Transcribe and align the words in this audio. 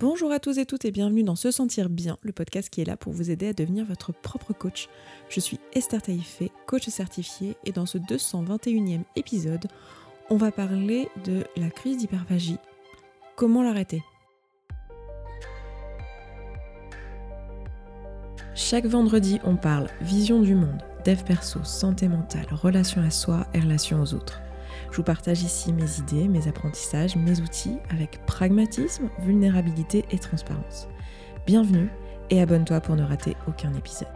Bonjour 0.00 0.32
à 0.32 0.38
tous 0.38 0.56
et 0.56 0.64
toutes 0.64 0.86
et 0.86 0.92
bienvenue 0.92 1.24
dans 1.24 1.36
Se 1.36 1.50
Sentir 1.50 1.90
Bien, 1.90 2.16
le 2.22 2.32
podcast 2.32 2.70
qui 2.70 2.80
est 2.80 2.86
là 2.86 2.96
pour 2.96 3.12
vous 3.12 3.30
aider 3.30 3.48
à 3.48 3.52
devenir 3.52 3.84
votre 3.84 4.14
propre 4.14 4.54
coach. 4.54 4.88
Je 5.28 5.40
suis 5.40 5.60
Esther 5.74 6.00
Taïfé, 6.00 6.50
coach 6.64 6.88
certifiée, 6.88 7.54
et 7.66 7.72
dans 7.72 7.84
ce 7.84 7.98
221e 7.98 9.02
épisode, 9.16 9.66
on 10.30 10.36
va 10.36 10.52
parler 10.52 11.10
de 11.26 11.44
la 11.58 11.68
crise 11.68 11.98
d'hyperphagie. 11.98 12.56
Comment 13.36 13.62
l'arrêter? 13.62 14.02
Chaque 18.54 18.86
vendredi, 18.86 19.38
on 19.44 19.56
parle 19.56 19.88
vision 20.00 20.40
du 20.40 20.54
monde, 20.54 20.82
dev 21.04 21.22
perso, 21.24 21.62
santé 21.62 22.08
mentale, 22.08 22.46
relation 22.52 23.02
à 23.02 23.10
soi 23.10 23.46
et 23.52 23.60
relation 23.60 24.00
aux 24.00 24.14
autres. 24.14 24.40
Je 24.90 24.96
vous 24.96 25.02
partage 25.04 25.42
ici 25.42 25.72
mes 25.72 25.98
idées, 25.98 26.26
mes 26.26 26.48
apprentissages, 26.48 27.14
mes 27.14 27.40
outils 27.40 27.78
avec 27.90 28.24
pragmatisme, 28.26 29.08
vulnérabilité 29.20 30.04
et 30.10 30.18
transparence. 30.18 30.88
Bienvenue 31.46 31.88
et 32.30 32.40
abonne-toi 32.40 32.80
pour 32.80 32.96
ne 32.96 33.04
rater 33.04 33.36
aucun 33.46 33.72
épisode. 33.74 34.08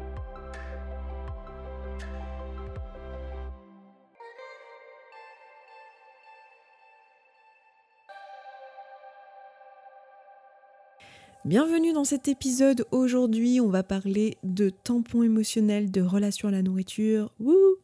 Bienvenue 11.45 11.93
dans 11.93 12.05
cet 12.05 12.27
épisode. 12.27 12.87
Aujourd'hui, 12.91 13.61
on 13.61 13.69
va 13.69 13.83
parler 13.83 14.39
de 14.43 14.71
tampons 14.71 15.23
émotionnels, 15.23 15.91
de 15.91 16.01
relations 16.01 16.49
à 16.49 16.53
la 16.53 16.63
nourriture. 16.63 17.33
Wouh 17.39 17.77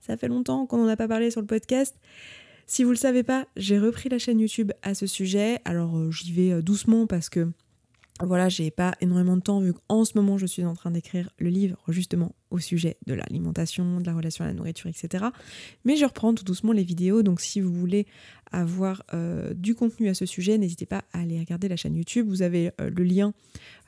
ça 0.00 0.16
fait 0.16 0.28
longtemps 0.28 0.66
qu'on 0.66 0.78
n'en 0.78 0.88
a 0.88 0.96
pas 0.96 1.08
parlé 1.08 1.30
sur 1.30 1.40
le 1.40 1.46
podcast. 1.46 1.96
Si 2.66 2.82
vous 2.82 2.90
ne 2.90 2.94
le 2.94 2.98
savez 2.98 3.22
pas, 3.22 3.46
j'ai 3.56 3.78
repris 3.78 4.08
la 4.08 4.18
chaîne 4.18 4.40
YouTube 4.40 4.72
à 4.82 4.94
ce 4.94 5.06
sujet. 5.06 5.60
Alors 5.64 5.96
euh, 5.96 6.10
j'y 6.10 6.32
vais 6.32 6.52
euh, 6.52 6.62
doucement 6.62 7.06
parce 7.06 7.28
que 7.28 7.48
voilà, 8.20 8.48
j'ai 8.48 8.70
pas 8.70 8.94
énormément 9.00 9.36
de 9.36 9.42
temps 9.42 9.60
vu 9.60 9.72
qu'en 9.72 10.04
ce 10.04 10.12
moment 10.16 10.38
je 10.38 10.46
suis 10.46 10.64
en 10.64 10.74
train 10.74 10.90
d'écrire 10.90 11.30
le 11.38 11.48
livre 11.48 11.76
justement 11.88 12.34
au 12.50 12.58
sujet 12.58 12.96
de 13.06 13.14
l'alimentation, 13.14 14.00
de 14.00 14.06
la 14.06 14.14
relation 14.14 14.44
à 14.44 14.48
la 14.48 14.54
nourriture, 14.54 14.88
etc. 14.88 15.24
Mais 15.84 15.96
je 15.96 16.04
reprends 16.04 16.34
tout 16.34 16.44
doucement 16.44 16.72
les 16.72 16.84
vidéos, 16.84 17.22
donc 17.22 17.40
si 17.40 17.60
vous 17.60 17.72
voulez 17.72 18.06
avoir 18.52 19.02
euh, 19.12 19.54
du 19.54 19.74
contenu 19.74 20.08
à 20.08 20.14
ce 20.14 20.24
sujet, 20.24 20.56
n'hésitez 20.58 20.86
pas 20.86 21.04
à 21.12 21.20
aller 21.20 21.38
regarder 21.38 21.68
la 21.68 21.76
chaîne 21.76 21.96
YouTube. 21.96 22.26
Vous 22.28 22.42
avez 22.42 22.70
euh, 22.80 22.90
le 22.90 23.04
lien 23.04 23.32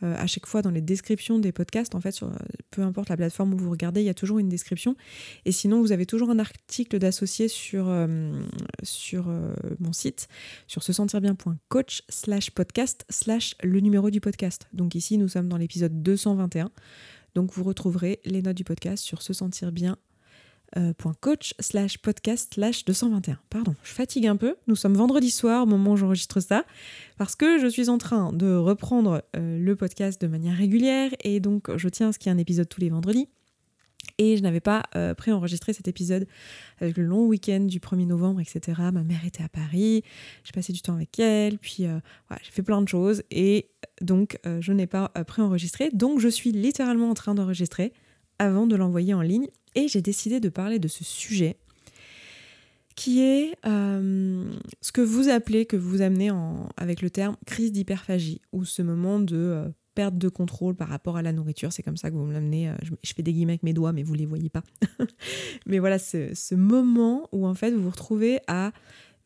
euh, 0.02 0.14
à 0.16 0.26
chaque 0.26 0.46
fois 0.46 0.62
dans 0.62 0.70
les 0.70 0.80
descriptions 0.80 1.38
des 1.38 1.52
podcasts. 1.52 1.94
En 1.94 2.00
fait, 2.00 2.12
sur, 2.12 2.30
peu 2.70 2.82
importe 2.82 3.08
la 3.08 3.16
plateforme 3.16 3.54
où 3.54 3.56
vous 3.56 3.70
regardez, 3.70 4.00
il 4.00 4.06
y 4.06 4.10
a 4.10 4.14
toujours 4.14 4.38
une 4.38 4.48
description. 4.48 4.96
Et 5.44 5.52
sinon, 5.52 5.80
vous 5.80 5.92
avez 5.92 6.06
toujours 6.06 6.30
un 6.30 6.38
article 6.38 6.98
d'associé 6.98 7.48
sur, 7.48 7.94
sur 8.82 9.26
mon 9.78 9.92
site, 9.92 10.28
sur 10.66 10.82
se 10.82 10.92
sentir 10.92 11.20
bien.coach 11.20 12.02
slash 12.08 12.50
podcast 12.50 13.04
slash 13.08 13.54
le 13.62 13.80
numéro 13.80 14.10
du 14.10 14.20
podcast. 14.20 14.68
Donc 14.72 14.94
ici, 14.94 15.18
nous 15.18 15.28
sommes 15.28 15.48
dans 15.48 15.56
l'épisode 15.56 16.02
221. 16.02 16.70
Donc 17.34 17.52
vous 17.52 17.64
retrouverez 17.64 18.20
les 18.24 18.42
notes 18.42 18.56
du 18.56 18.64
podcast 18.64 19.04
sur 19.04 19.22
se 19.22 19.32
sentir 19.32 19.72
bien 19.72 19.96
euh, 20.76 20.92
.coach 21.20 21.54
slash 21.60 21.98
podcast 21.98 22.54
slash 22.54 22.84
221. 22.84 23.38
Pardon, 23.48 23.74
je 23.82 23.92
fatigue 23.92 24.26
un 24.26 24.36
peu. 24.36 24.56
Nous 24.66 24.76
sommes 24.76 24.94
vendredi 24.94 25.30
soir 25.30 25.62
au 25.62 25.66
moment 25.66 25.92
où 25.92 25.96
j'enregistre 25.96 26.40
ça 26.40 26.64
parce 27.16 27.36
que 27.36 27.58
je 27.58 27.66
suis 27.66 27.88
en 27.88 27.96
train 27.96 28.32
de 28.32 28.54
reprendre 28.54 29.22
euh, 29.36 29.58
le 29.58 29.76
podcast 29.76 30.20
de 30.20 30.26
manière 30.26 30.56
régulière 30.56 31.10
et 31.24 31.40
donc 31.40 31.74
je 31.76 31.88
tiens 31.88 32.08
à 32.08 32.12
ce 32.12 32.18
qu'il 32.18 32.30
y 32.30 32.34
ait 32.34 32.36
un 32.36 32.40
épisode 32.40 32.68
tous 32.68 32.80
les 32.80 32.90
vendredis. 32.90 33.28
Et 34.18 34.36
je 34.36 34.42
n'avais 34.42 34.60
pas 34.60 34.82
euh, 34.96 35.14
préenregistré 35.14 35.72
cet 35.72 35.86
épisode 35.86 36.26
avec 36.80 36.96
le 36.96 37.04
long 37.04 37.26
week-end 37.26 37.60
du 37.60 37.78
1er 37.78 38.06
novembre, 38.06 38.40
etc. 38.40 38.80
Ma 38.92 39.04
mère 39.04 39.24
était 39.24 39.44
à 39.44 39.48
Paris, 39.48 40.02
j'ai 40.42 40.52
passé 40.52 40.72
du 40.72 40.82
temps 40.82 40.94
avec 40.94 41.18
elle, 41.20 41.58
puis 41.58 41.86
euh, 41.86 42.00
j'ai 42.42 42.50
fait 42.50 42.64
plein 42.64 42.82
de 42.82 42.88
choses 42.88 43.22
et 43.30 43.68
donc 44.00 44.38
euh, 44.44 44.60
je 44.60 44.72
n'ai 44.72 44.88
pas 44.88 45.08
préenregistré. 45.26 45.90
Donc 45.92 46.18
je 46.18 46.28
suis 46.28 46.50
littéralement 46.50 47.10
en 47.10 47.14
train 47.14 47.36
d'enregistrer 47.36 47.92
avant 48.40 48.66
de 48.66 48.74
l'envoyer 48.74 49.14
en 49.14 49.22
ligne 49.22 49.46
et 49.76 49.86
j'ai 49.86 50.02
décidé 50.02 50.40
de 50.40 50.48
parler 50.48 50.80
de 50.80 50.88
ce 50.88 51.04
sujet 51.04 51.56
qui 52.96 53.20
est 53.20 53.54
ce 53.62 54.90
que 54.92 55.00
vous 55.00 55.28
appelez, 55.28 55.66
que 55.66 55.76
vous 55.76 56.02
amenez 56.02 56.32
en, 56.32 56.68
avec 56.76 57.00
le 57.00 57.10
terme 57.10 57.36
crise 57.46 57.70
d'hyperphagie, 57.70 58.40
ou 58.50 58.64
ce 58.64 58.82
moment 58.82 59.20
de 59.20 59.70
perte 59.98 60.16
de 60.16 60.28
contrôle 60.28 60.76
par 60.76 60.86
rapport 60.86 61.16
à 61.16 61.22
la 61.22 61.32
nourriture. 61.32 61.72
C'est 61.72 61.82
comme 61.82 61.96
ça 61.96 62.08
que 62.08 62.14
vous 62.14 62.24
me 62.24 62.32
l'amenez. 62.32 62.68
Euh, 62.68 62.74
je, 63.02 63.12
fais 63.16 63.24
des 63.24 63.32
guillemets 63.32 63.54
avec 63.54 63.64
mes 63.64 63.72
doigts, 63.72 63.90
mais 63.90 64.04
vous 64.04 64.14
les 64.14 64.26
voyez 64.26 64.48
pas. 64.48 64.62
mais 65.66 65.80
voilà, 65.80 65.98
ce, 65.98 66.54
moment 66.54 67.28
où 67.32 67.48
en 67.48 67.54
fait 67.54 67.72
vous 67.72 67.82
vous 67.82 67.90
retrouvez 67.90 68.38
à 68.46 68.70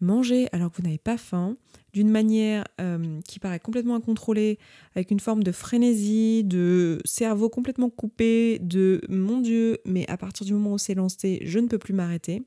manger 0.00 0.48
alors 0.50 0.70
que 0.70 0.78
vous 0.78 0.84
n'avez 0.84 0.96
pas 0.96 1.18
faim, 1.18 1.58
d'une 1.92 2.08
manière 2.08 2.64
euh, 2.80 3.20
qui 3.28 3.38
paraît 3.38 3.60
complètement 3.60 3.96
incontrôlée, 3.96 4.58
avec 4.94 5.10
une 5.10 5.20
forme 5.20 5.42
de 5.44 5.52
frénésie, 5.52 6.42
de 6.42 7.00
cerveau 7.04 7.50
complètement 7.50 7.90
coupé, 7.90 8.58
de 8.62 9.02
mon 9.10 9.42
Dieu, 9.42 9.76
mais 9.84 10.08
à 10.08 10.16
partir 10.16 10.46
du 10.46 10.54
moment 10.54 10.72
où 10.72 10.78
c'est 10.78 10.94
lancé, 10.94 11.42
je 11.44 11.58
ne 11.58 11.66
peux 11.66 11.78
plus 11.78 11.92
m'arrêter. 11.92 12.44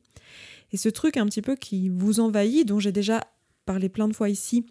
Et 0.72 0.78
ce 0.78 0.90
truc 0.90 1.16
un 1.18 1.28
petit 1.28 1.44
peu 1.44 1.56
qui 1.56 1.90
vous 1.90 2.20
envahit, 2.20 2.68
dont 2.68 2.80
j'ai 2.80 2.92
déjà 2.92 3.22
parlé 3.68 3.88
plein 3.88 4.08
de 4.08 4.16
fois 4.16 4.30
ici, 4.30 4.66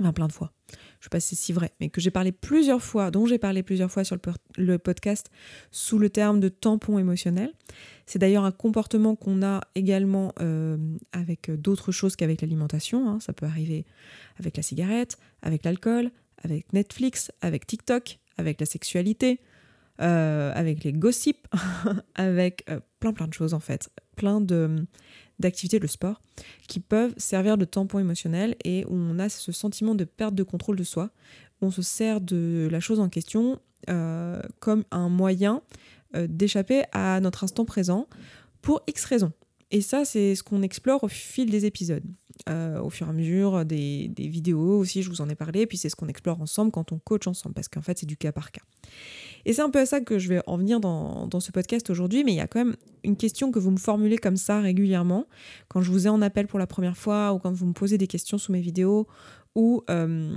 enfin 0.00 0.12
plein 0.12 0.26
de 0.26 0.32
fois, 0.32 0.52
je 1.00 1.04
sais 1.04 1.10
pas 1.10 1.20
si 1.20 1.36
c'est 1.36 1.46
si 1.46 1.52
vrai, 1.52 1.72
mais 1.80 1.88
que 1.88 2.00
j'ai 2.00 2.10
parlé 2.10 2.32
plusieurs 2.32 2.82
fois, 2.82 3.10
dont 3.10 3.26
j'ai 3.26 3.38
parlé 3.38 3.62
plusieurs 3.62 3.90
fois 3.90 4.04
sur 4.04 4.16
le, 4.56 4.78
podcast 4.78 5.30
sous 5.70 5.98
le 5.98 6.10
terme 6.10 6.40
de 6.40 6.48
tampon 6.48 6.98
émotionnel. 6.98 7.52
C'est 8.06 8.18
d'ailleurs 8.18 8.44
un 8.44 8.52
comportement 8.52 9.16
qu'on 9.16 9.42
a 9.42 9.60
également 9.74 10.32
euh, 10.40 10.76
avec 11.12 11.50
d'autres 11.50 11.92
choses 11.92 12.16
qu'avec 12.16 12.40
l'alimentation. 12.40 13.08
Hein. 13.08 13.20
Ça 13.20 13.32
peut 13.32 13.46
arriver 13.46 13.84
avec 14.38 14.56
la 14.56 14.62
cigarette, 14.62 15.18
avec 15.42 15.64
l'alcool, 15.64 16.10
avec 16.42 16.72
Netflix, 16.72 17.32
avec 17.40 17.66
TikTok, 17.66 18.18
avec 18.36 18.60
la 18.60 18.66
sexualité, 18.66 19.40
euh, 20.00 20.52
avec 20.54 20.84
les 20.84 20.92
gossips, 20.92 21.48
avec 22.14 22.64
euh, 22.68 22.80
plein 23.00 23.12
plein 23.12 23.26
de 23.26 23.32
choses 23.32 23.54
en 23.54 23.60
fait, 23.60 23.90
plein 24.16 24.40
de 24.40 24.86
d'activités, 25.38 25.78
le 25.78 25.88
sport, 25.88 26.20
qui 26.68 26.80
peuvent 26.80 27.14
servir 27.16 27.58
de 27.58 27.64
tampon 27.64 27.98
émotionnel 27.98 28.56
et 28.64 28.84
où 28.86 28.94
on 28.94 29.18
a 29.18 29.28
ce 29.28 29.52
sentiment 29.52 29.94
de 29.94 30.04
perte 30.04 30.34
de 30.34 30.42
contrôle 30.42 30.76
de 30.76 30.84
soi, 30.84 31.10
on 31.60 31.70
se 31.70 31.82
sert 31.82 32.20
de 32.20 32.68
la 32.70 32.80
chose 32.80 33.00
en 33.00 33.08
question 33.08 33.60
euh, 33.88 34.40
comme 34.60 34.84
un 34.90 35.08
moyen 35.08 35.62
euh, 36.14 36.26
d'échapper 36.28 36.84
à 36.92 37.20
notre 37.20 37.44
instant 37.44 37.64
présent 37.64 38.08
pour 38.62 38.82
X 38.86 39.04
raisons. 39.04 39.32
Et 39.70 39.80
ça, 39.80 40.04
c'est 40.04 40.34
ce 40.34 40.42
qu'on 40.42 40.62
explore 40.62 41.02
au 41.04 41.08
fil 41.08 41.50
des 41.50 41.66
épisodes, 41.66 42.04
euh, 42.48 42.80
au 42.80 42.90
fur 42.90 43.06
et 43.06 43.10
à 43.10 43.12
mesure 43.12 43.64
des, 43.64 44.08
des, 44.08 44.28
vidéos 44.28 44.78
aussi, 44.78 45.02
je 45.02 45.08
vous 45.08 45.20
en 45.20 45.28
ai 45.28 45.34
parlé, 45.34 45.66
puis 45.66 45.78
c'est 45.78 45.88
ce 45.88 45.96
qu'on 45.96 46.08
explore 46.08 46.40
ensemble 46.40 46.70
quand 46.70 46.92
on 46.92 46.98
coach 46.98 47.26
ensemble, 47.26 47.54
parce 47.54 47.68
qu'en 47.68 47.82
fait, 47.82 47.98
c'est 47.98 48.06
du 48.06 48.16
cas 48.16 48.32
par 48.32 48.52
cas. 48.52 48.62
Et 49.44 49.52
c'est 49.52 49.62
un 49.62 49.70
peu 49.70 49.78
à 49.78 49.86
ça 49.86 50.00
que 50.00 50.18
je 50.18 50.28
vais 50.28 50.40
en 50.46 50.56
venir 50.56 50.80
dans, 50.80 51.40
ce 51.40 51.52
podcast 51.52 51.88
aujourd'hui, 51.90 52.24
mais 52.24 52.32
il 52.32 52.36
y 52.36 52.40
a 52.40 52.46
quand 52.46 52.64
même 52.64 52.76
une 53.04 53.16
question 53.16 53.52
que 53.52 53.58
vous 53.58 53.70
me 53.70 53.78
formulez 53.78 54.18
comme 54.18 54.36
ça 54.36 54.60
régulièrement, 54.60 55.26
quand 55.68 55.82
je 55.82 55.90
vous 55.90 56.06
ai 56.06 56.10
en 56.10 56.20
appel 56.20 56.46
pour 56.46 56.58
la 56.58 56.66
première 56.66 56.96
fois, 56.96 57.32
ou 57.32 57.38
quand 57.38 57.52
vous 57.52 57.66
me 57.66 57.72
posez 57.72 57.96
des 57.96 58.08
questions 58.08 58.38
sous 58.38 58.52
mes 58.52 58.60
vidéos, 58.60 59.06
ou 59.54 59.82
euh, 59.88 60.36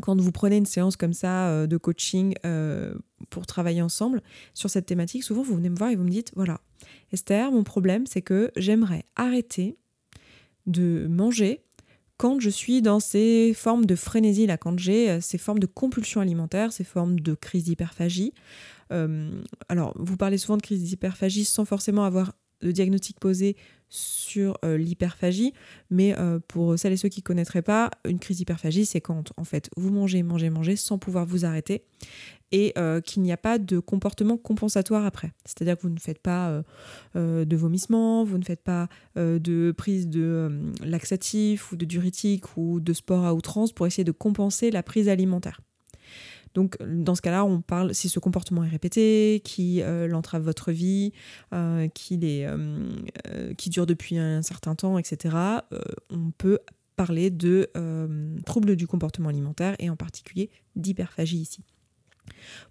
quand 0.00 0.18
vous 0.18 0.32
prenez 0.32 0.56
une 0.56 0.66
séance 0.66 0.96
comme 0.96 1.12
ça 1.12 1.48
euh, 1.48 1.66
de 1.66 1.76
coaching 1.76 2.34
euh, 2.46 2.94
pour 3.28 3.46
travailler 3.46 3.82
ensemble 3.82 4.22
sur 4.54 4.70
cette 4.70 4.86
thématique, 4.86 5.22
souvent 5.22 5.42
vous 5.42 5.54
venez 5.54 5.68
me 5.68 5.76
voir 5.76 5.90
et 5.90 5.96
vous 5.96 6.04
me 6.04 6.10
dites, 6.10 6.32
voilà, 6.34 6.60
Esther, 7.12 7.52
mon 7.52 7.64
problème 7.64 8.06
c'est 8.06 8.22
que 8.22 8.50
j'aimerais 8.56 9.04
arrêter 9.14 9.76
de 10.66 11.06
manger 11.08 11.62
quand 12.22 12.38
je 12.38 12.50
suis 12.50 12.82
dans 12.82 13.00
ces 13.00 13.52
formes 13.52 13.84
de 13.84 13.96
frénésie, 13.96 14.46
là, 14.46 14.56
quand 14.56 14.78
j'ai 14.78 15.10
euh, 15.10 15.20
ces 15.20 15.38
formes 15.38 15.58
de 15.58 15.66
compulsion 15.66 16.20
alimentaire, 16.20 16.72
ces 16.72 16.84
formes 16.84 17.18
de 17.18 17.34
crise 17.34 17.64
d'hyperphagie. 17.64 18.32
Euh, 18.92 19.28
alors, 19.68 19.92
vous 19.98 20.16
parlez 20.16 20.38
souvent 20.38 20.56
de 20.56 20.62
crise 20.62 20.84
d'hyperphagie 20.84 21.44
sans 21.44 21.64
forcément 21.64 22.04
avoir 22.04 22.32
le 22.60 22.72
diagnostic 22.72 23.18
posé 23.18 23.56
sur 23.88 24.56
euh, 24.64 24.78
l'hyperphagie, 24.78 25.52
mais 25.90 26.14
pour 26.46 26.78
celles 26.78 26.92
et 26.92 26.96
ceux 26.96 27.08
qui 27.08 27.20
ne 27.22 27.24
connaîtraient 27.24 27.60
pas, 27.60 27.90
une 28.04 28.20
crise 28.20 28.36
d'hyperphagie, 28.36 28.86
c'est 28.86 29.00
quand 29.00 29.32
en 29.36 29.42
fait 29.42 29.68
vous 29.76 29.90
mangez, 29.90 30.22
mangez, 30.22 30.48
mangez 30.48 30.76
sans 30.76 30.98
pouvoir 30.98 31.26
vous 31.26 31.44
arrêter 31.44 31.82
et 32.52 32.72
euh, 32.76 33.00
qu'il 33.00 33.22
n'y 33.22 33.32
a 33.32 33.36
pas 33.36 33.58
de 33.58 33.78
comportement 33.78 34.36
compensatoire 34.36 35.04
après. 35.04 35.32
C'est-à-dire 35.44 35.76
que 35.76 35.82
vous 35.82 35.90
ne 35.90 35.98
faites 35.98 36.20
pas 36.20 36.50
euh, 36.50 36.62
euh, 37.16 37.44
de 37.44 37.56
vomissement, 37.56 38.24
vous 38.24 38.38
ne 38.38 38.44
faites 38.44 38.62
pas 38.62 38.88
de 39.16 39.72
prise 39.76 40.08
de 40.08 40.72
laxatif 40.84 41.72
ou 41.72 41.76
de 41.76 41.84
diurétique 41.84 42.56
ou 42.56 42.80
de 42.80 42.92
sport 42.92 43.24
à 43.24 43.34
outrance 43.34 43.72
pour 43.72 43.86
essayer 43.86 44.04
de 44.04 44.12
compenser 44.12 44.70
la 44.70 44.82
prise 44.82 45.08
alimentaire. 45.08 45.60
Donc 46.54 46.76
dans 46.82 47.14
ce 47.14 47.22
cas-là, 47.22 47.44
on 47.44 47.62
parle 47.62 47.94
si 47.94 48.08
ce 48.08 48.18
comportement 48.18 48.64
est 48.64 48.68
répété, 48.68 49.40
qui 49.44 49.82
l'entrave 50.08 50.42
votre 50.42 50.72
vie, 50.72 51.12
qui, 51.94 52.18
qui 53.56 53.70
dure 53.70 53.86
depuis 53.86 54.18
un 54.18 54.42
certain 54.42 54.74
temps, 54.74 54.98
etc. 54.98 55.36
on 56.10 56.30
peut 56.36 56.58
parler 56.96 57.30
de 57.30 57.70
troubles 58.44 58.76
du 58.76 58.86
comportement 58.86 59.28
alimentaire 59.28 59.76
et 59.78 59.88
en 59.88 59.96
particulier 59.96 60.50
d'hyperphagie 60.76 61.38
ici. 61.38 61.64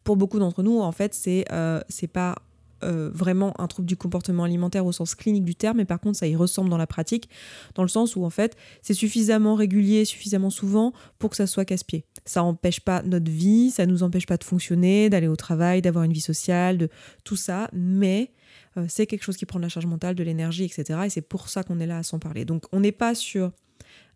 Pour 0.04 0.18
beaucoup 0.18 0.40
d'entre 0.40 0.64
nous, 0.64 0.80
en 0.80 0.92
fait, 0.92 1.14
c'est 1.14 1.46
euh, 1.52 1.82
pas 2.14 2.36
euh, 2.84 3.12
vraiment 3.14 3.54
un 3.62 3.68
trouble 3.68 3.88
du 3.88 3.96
comportement 3.96 4.44
alimentaire 4.44 4.86
au 4.88 4.92
sens 4.92 5.14
clinique 5.14 5.46
du 5.46 5.54
terme, 5.54 5.78
mais 5.78 5.86
par 5.86 6.00
contre 6.00 6.18
ça 6.18 6.26
y 6.26 6.36
ressemble 6.36 6.68
dans 6.68 6.78
la 6.78 6.88
pratique, 6.88 7.30
dans 7.76 7.84
le 7.84 7.90
sens 7.90 8.16
où 8.16 8.26
en 8.26 8.32
fait 8.32 8.58
c'est 8.82 8.96
suffisamment 8.96 9.54
régulier, 9.54 10.04
suffisamment 10.04 10.50
souvent 10.50 10.92
pour 11.20 11.30
que 11.30 11.36
ça 11.36 11.46
soit 11.46 11.64
casse-pied. 11.64 12.06
Ça 12.26 12.42
n'empêche 12.42 12.80
pas 12.80 13.04
notre 13.04 13.30
vie, 13.30 13.70
ça 13.70 13.86
nous 13.86 14.02
empêche 14.02 14.26
pas 14.26 14.38
de 14.38 14.44
fonctionner, 14.44 15.12
d'aller 15.12 15.28
au 15.28 15.36
travail, 15.36 15.84
d'avoir 15.84 16.06
une 16.06 16.14
vie 16.14 16.22
sociale, 16.22 16.80
de 16.80 16.90
tout 17.24 17.36
ça, 17.36 17.70
mais 17.72 18.32
euh, 18.78 18.86
c'est 18.90 19.06
quelque 19.06 19.24
chose 19.24 19.38
qui 19.38 19.46
prend 19.46 19.60
de 19.60 19.64
la 19.64 19.70
charge 19.70 19.86
mentale, 19.86 20.16
de 20.16 20.24
l'énergie, 20.24 20.64
etc. 20.64 21.02
Et 21.06 21.10
c'est 21.10 21.22
pour 21.22 21.50
ça 21.50 21.64
qu'on 21.64 21.80
est 21.80 21.88
là 21.88 22.00
à 22.00 22.04
s'en 22.04 22.18
parler. 22.18 22.46
Donc 22.46 22.66
on 22.72 22.80
n'est 22.80 22.92
pas 22.92 23.14
sur 23.14 23.52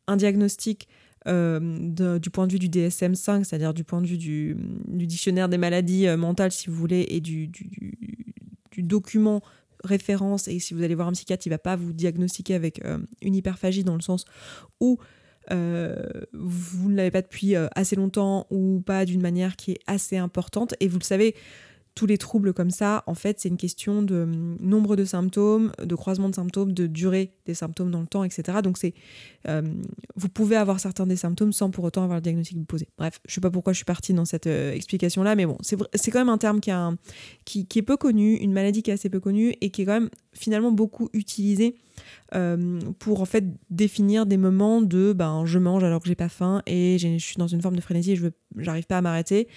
un 0.07 0.17
diagnostic 0.17 0.88
euh, 1.27 2.19
du 2.19 2.30
point 2.30 2.45
de 2.45 2.54
vue 2.54 2.60
du 2.60 2.69
DSM5, 2.69 3.44
c'est-à-dire 3.44 3.74
du 3.74 3.83
point 3.83 4.01
de 4.01 4.07
vue 4.07 4.18
du, 4.18 4.56
dictionnaire 4.88 5.50
des 5.50 5.57
maladies 5.57 6.07
euh, 6.07 6.18
mentales, 6.18 6.51
si 6.51 6.69
vous 6.69 6.75
voulez, 6.75 7.06
et 7.10 7.19
du, 7.19 7.50
document 8.77 9.42
référence. 9.83 10.48
Et 10.48 10.60
si 10.60 10.74
vous 10.74 10.83
allez 10.83 10.95
voir 10.95 11.07
un 11.07 11.13
psychiatre, 11.13 11.48
il 11.48 11.50
va 11.50 11.57
pas 11.57 11.75
vous 11.75 11.94
diagnostiquer 11.94 12.54
avec 12.54 12.83
euh, 12.86 13.00
une 13.22 13.36
hyperphagie 13.36 13.83
dans 13.83 13.95
le 13.95 14.01
sens 14.01 14.25
où 14.80 14.98
vous 15.51 16.89
ne 16.89 16.95
l'avez 16.95 17.12
pas 17.12 17.22
depuis 17.22 17.54
assez 17.56 17.95
longtemps 17.95 18.48
ou 18.50 18.81
pas 18.83 19.06
d'une 19.06 19.22
manière 19.22 19.56
qui 19.56 19.74
est 19.74 19.80
assez 19.86 20.18
importante. 20.18 20.74
Et 20.80 20.88
vous 20.88 20.98
le 20.98 21.04
savez, 21.04 21.36
tous 21.95 22.06
les 22.06 22.18
troubles 22.18 22.53
comme 22.53 22.71
ça, 22.71 23.03
en 23.07 23.15
fait, 23.15 23.39
c'est 23.39 23.47
une 23.50 23.57
question 23.57 24.03
de 24.03 24.24
hum, 24.24 24.57
nombre 24.59 24.95
de 24.95 25.06
symptômes, 25.06 25.71
de 25.81 25.95
croisement 25.95 26.30
de 26.30 26.36
symptômes, 26.36 26.74
de 26.74 26.88
durée 26.88 27.31
des 27.45 27.53
symptômes 27.53 27.89
dans 27.89 28.01
le 28.01 28.07
temps, 28.07 28.24
etc. 28.24 28.59
Donc, 28.62 28.77
c'est, 28.77 28.94
hum, 29.47 29.81
vous 30.15 30.30
pouvez 30.30 30.57
avoir 30.57 30.80
certains 30.80 31.07
des 31.07 31.15
symptômes 31.15 31.53
sans 31.53 31.71
pour 31.71 31.86
autant 31.86 32.03
avoir 32.03 32.18
le 32.18 32.21
diagnostic 32.21 32.65
poser. 32.68 32.89
Bref, 32.97 33.19
je 33.27 33.33
sais 33.33 33.42
pas 33.42 33.50
pourquoi 33.50 33.74
je 33.74 33.77
suis 33.77 33.86
partie 33.86 34.13
dans 34.13 34.25
cette 34.25 34.47
euh, 34.47 34.74
explication-là, 34.74 35.36
mais 35.36 35.45
bon, 35.45 35.57
c'est, 35.62 35.77
c'est 35.94 36.12
quand 36.12 36.19
même 36.19 36.30
un 36.30 36.38
terme 36.38 36.59
qui, 36.59 36.69
est 37.75 37.81
peu 37.81 37.98
connu, 37.98 38.36
une 38.36 38.51
maladie 38.51 38.83
qui 38.83 38.91
est 38.91 38.94
assez 38.94 39.09
peu 39.09 39.19
connue 39.19 39.56
et 39.62 39.69
qui 39.69 39.83
est 39.83 39.86
quand 39.86 39.94
même 39.94 40.09
finalement 40.37 40.71
beaucoup 40.71 41.09
utilisée 41.13 41.75
euh, 42.33 42.79
pour 42.99 43.21
en 43.21 43.25
fait 43.25 43.45
définir 43.69 44.25
des 44.25 44.37
moments 44.37 44.81
de 44.81 45.13
ben 45.13 45.45
je 45.45 45.59
mange 45.59 45.83
alors 45.83 46.01
que 46.01 46.07
j'ai 46.07 46.15
pas 46.15 46.29
faim 46.29 46.61
et 46.65 46.97
je 46.97 47.17
suis 47.17 47.37
dans 47.37 47.47
une 47.47 47.61
forme 47.61 47.75
de 47.75 47.81
frénésie 47.81 48.11
et 48.11 48.15
je 48.15 48.27
j'arrive 48.57 48.85
pas 48.85 48.97
à 48.97 49.01
m'arrêter 49.01 49.47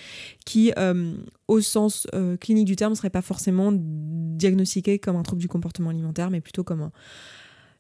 qui 0.45 0.73
euh, 0.79 1.15
au 1.49 1.61
sens 1.61 2.07
euh, 2.15 2.37
clinique 2.37 2.67
du 2.67 2.77
terme 2.77 2.95
serait 2.95 3.11
pas 3.11 3.23
forcément 3.23 3.73
diagnostiqué 3.73 4.99
comme 4.99 5.17
un 5.17 5.23
trouble 5.23 5.41
du 5.41 5.49
comportement 5.49 5.91
alimentaire 5.91 6.31
mais 6.31 6.41
plutôt 6.41 6.63
comme 6.65 6.91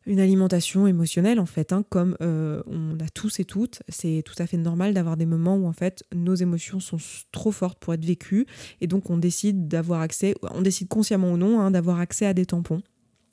une 0.06 0.20
alimentation 0.20 0.86
émotionnelle 0.86 1.38
en 1.38 1.46
fait 1.46 1.72
hein, 1.72 1.84
comme 1.88 2.16
on 2.20 2.98
a 3.00 3.08
tous 3.12 3.40
et 3.40 3.44
toutes 3.44 3.82
c'est 3.88 4.22
tout 4.24 4.34
à 4.38 4.46
fait 4.46 4.56
normal 4.56 4.94
d'avoir 4.94 5.16
des 5.16 5.26
moments 5.26 5.56
où 5.56 5.66
en 5.66 5.72
fait 5.72 6.04
nos 6.14 6.34
émotions 6.34 6.80
sont 6.80 6.98
trop 7.30 7.52
fortes 7.52 7.78
pour 7.78 7.92
être 7.92 8.04
vécues 8.04 8.46
et 8.80 8.86
donc 8.86 9.10
on 9.10 9.18
décide 9.18 9.68
d'avoir 9.68 10.00
accès 10.00 10.34
on 10.42 10.62
décide 10.62 10.88
consciemment 10.88 11.32
ou 11.32 11.36
non 11.36 11.60
hein, 11.60 11.70
d'avoir 11.70 12.00
accès 12.00 12.26
à 12.26 12.32
des 12.32 12.46
tampons 12.46 12.82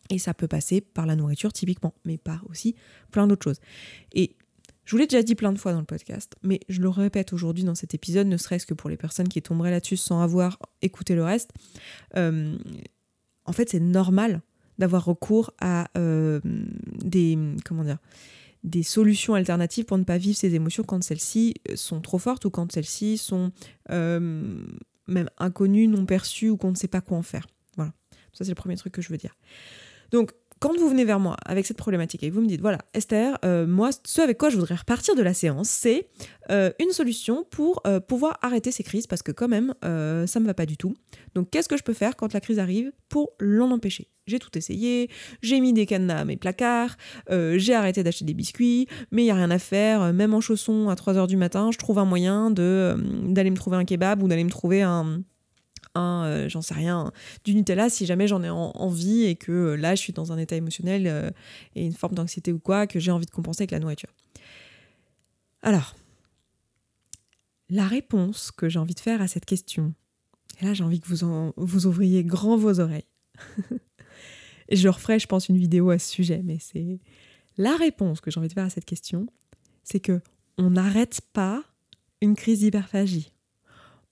et 0.10 0.20
ça 0.20 0.34
peut 0.34 0.48
passer 0.48 0.82
par 0.82 1.06
la 1.06 1.16
nourriture 1.16 1.54
typiquement, 1.54 1.94
mais 2.06 2.18
par 2.18 2.46
aussi 2.50 2.76
plein 3.12 3.28
d'autres 3.28 3.44
choses. 3.44 3.60
Et 4.14 4.36
je 4.86 4.92
vous 4.92 4.98
l'ai 4.98 5.08
déjà 5.08 5.24
dit 5.24 5.36
plein 5.36 5.52
de 5.52 5.58
fois 5.58 5.74
dans 5.74 5.80
le 5.80 5.86
podcast, 5.86 6.36
mais 6.44 6.60
je 6.70 6.82
le 6.82 6.90
répète 6.90 7.34
aujourd'hui 7.34 7.64
dans 7.64 7.76
cet 7.76 7.96
épisode, 7.96 8.28
ne 8.28 8.38
serait-ce 8.38 8.68
que 8.68 8.76
pour 8.76 8.90
les 8.90 8.98
personnes 8.98 9.28
qui 9.28 9.42
tomberaient 9.42 9.72
là-dessus 9.72 9.98
sans 9.98 10.22
avoir 10.22 10.60
écouté 10.84 11.16
le 11.16 11.24
reste. 11.24 11.52
Euh, 12.16 12.56
en 13.46 13.52
fait, 13.52 13.70
c'est 13.70 13.80
normal 13.80 14.42
d'avoir 14.78 15.06
recours 15.06 15.52
à 15.60 15.90
euh, 15.98 16.40
des 16.44 17.38
comment 17.64 17.84
dire 17.84 17.98
des 18.64 18.82
solutions 18.82 19.36
alternatives 19.36 19.86
pour 19.86 19.98
ne 19.98 20.04
pas 20.04 20.18
vivre 20.18 20.36
ces 20.36 20.56
émotions 20.56 20.84
quand 20.84 21.04
celles-ci 21.04 21.54
sont 21.76 22.02
trop 22.02 22.18
fortes 22.18 22.46
ou 22.46 22.50
quand 22.50 22.72
celles-ci 22.72 23.20
sont 23.20 23.52
euh, 23.92 24.66
même 25.08 25.30
inconnues, 25.38 25.88
non 25.88 26.08
perçues 26.08 26.50
ou 26.50 26.58
qu'on 26.58 26.72
ne 26.72 26.76
sait 26.76 26.88
pas 26.88 27.02
quoi 27.02 27.18
en 27.18 27.22
faire. 27.22 27.46
Voilà, 27.76 27.94
ça 28.34 28.44
c'est 28.44 28.52
le 28.52 28.56
premier 28.56 28.76
truc 28.76 28.94
que 28.94 29.04
je 29.04 29.10
veux 29.10 29.18
dire. 29.18 29.36
Donc, 30.12 30.32
quand 30.60 30.78
vous 30.78 30.90
venez 30.90 31.06
vers 31.06 31.20
moi 31.20 31.36
avec 31.46 31.66
cette 31.66 31.78
problématique 31.78 32.24
et 32.24 32.30
vous 32.30 32.42
me 32.42 32.48
dites, 32.48 32.62
voilà, 32.62 32.80
Esther, 32.94 33.38
euh, 33.44 33.68
moi, 33.68 33.90
ce 34.04 34.22
avec 34.22 34.38
quoi 34.38 34.50
je 34.50 34.56
voudrais 34.56 34.76
repartir 34.76 35.16
de 35.16 35.22
la 35.22 35.34
séance, 35.34 35.70
c'est 35.70 36.08
euh, 36.50 36.72
une 36.80 36.92
solution 36.92 37.44
pour 37.44 37.82
euh, 37.86 38.00
pouvoir 38.00 38.38
arrêter 38.42 38.72
ces 38.72 38.84
crises, 38.84 39.06
parce 39.06 39.22
que 39.22 39.32
quand 39.32 39.48
même, 39.48 39.74
ça 39.82 40.40
me 40.40 40.46
va 40.46 40.54
pas 40.54 40.66
du 40.66 40.78
tout. 40.78 40.96
Donc, 41.36 41.50
qu'est-ce 41.52 41.70
que 41.70 41.78
je 41.78 41.84
peux 41.84 41.94
faire 41.94 42.16
quand 42.16 42.34
la 42.34 42.40
crise 42.40 42.60
arrive 42.60 42.92
pour 43.10 43.34
l'en 43.40 43.72
empêcher? 43.72 44.08
J'ai 44.28 44.40
tout 44.40 44.58
essayé, 44.58 45.10
j'ai 45.42 45.60
mis 45.60 45.72
des 45.72 45.86
cadenas 45.86 46.22
à 46.22 46.26
mes 46.26 46.36
placards, 46.36 46.98
j'ai 47.30 47.76
arrêté 47.76 48.02
d'acheter 48.02 48.26
des 48.26 48.34
biscuits, 48.34 48.88
mais 49.12 49.22
il 49.22 49.26
n'y 49.26 49.32
a 49.32 49.36
rien 49.36 49.52
à 49.52 49.60
faire, 49.60 50.14
même 50.14 50.34
en 50.34 50.42
chaussons 50.42 50.90
à 50.90 50.96
3h 50.96 51.28
du 51.28 51.38
matin, 51.38 51.70
je 51.72 51.78
trouve 51.78 52.00
un 52.00 52.06
moyen 52.06 52.50
d'aller 52.50 53.52
me 53.52 53.56
trouver 53.56 53.78
un 53.78 53.86
kebab 53.86 54.24
ou 54.24 54.28
d'aller 54.28 54.44
me 54.44 54.50
trouver 54.50 54.82
un 54.82 55.22
euh, 55.98 56.50
j'en 56.50 56.62
sais 56.62 56.74
rien, 56.74 57.12
du 57.44 57.56
Nutella 57.56 57.90
si 57.90 58.06
jamais 58.06 58.28
j'en 58.28 58.44
ai 58.44 58.50
envie 58.50 59.24
et 59.24 59.36
que 59.36 59.52
euh, 59.52 59.76
là 59.76 59.96
je 59.96 60.02
suis 60.02 60.14
dans 60.14 60.32
un 60.32 60.38
état 60.38 60.56
émotionnel 60.56 61.08
euh, 61.08 61.30
et 61.76 61.86
une 61.86 61.94
forme 61.94 62.16
d'anxiété 62.16 62.52
ou 62.52 62.60
quoi, 62.60 62.88
que 62.88 63.00
j'ai 63.00 63.12
envie 63.12 63.26
de 63.26 63.32
compenser 63.32 63.62
avec 63.62 63.72
la 63.72 63.80
nourriture. 63.80 64.10
Alors, 65.62 65.96
la 67.70 67.88
réponse 67.88 68.52
que 68.52 68.70
j'ai 68.70 68.80
envie 68.80 68.94
de 68.94 69.00
faire 69.00 69.22
à 69.22 69.28
cette 69.28 69.46
question, 69.46 69.94
et 70.60 70.66
là 70.66 70.74
j'ai 70.74 70.84
envie 70.84 71.00
que 71.00 71.08
vous, 71.08 71.54
vous 71.56 71.88
ouvriez 71.88 72.24
grand 72.24 72.58
vos 72.58 72.80
oreilles. 72.80 73.08
je 74.72 74.88
referai, 74.88 75.20
je 75.20 75.28
pense, 75.28 75.50
une 75.50 75.58
vidéo 75.58 75.90
à 75.90 76.00
ce 76.00 76.10
sujet, 76.10 76.42
mais 76.44 76.58
c'est 76.60 77.00
la 77.58 77.76
réponse 77.76 78.22
que 78.22 78.32
j'ai 78.32 78.40
envie 78.40 78.50
de 78.50 78.54
faire 78.54 78.66
à 78.66 78.70
cette 78.70 78.86
question, 78.86 79.28
c'est 79.84 80.00
que 80.00 80.22
on 80.58 80.72
n'arrête 80.72 81.22
pas 81.34 81.64
une 82.22 82.36
crise 82.36 82.60
d'hyperphagie. 82.60 83.34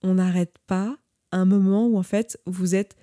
On 0.02 0.14
n'arrête 0.14 0.56
pas 0.66 0.96
un 1.32 1.44
moment 1.44 1.86
où 1.86 1.98
en 1.98 2.02
fait 2.02 2.38
vous 2.46 2.74
êtes 2.74 2.96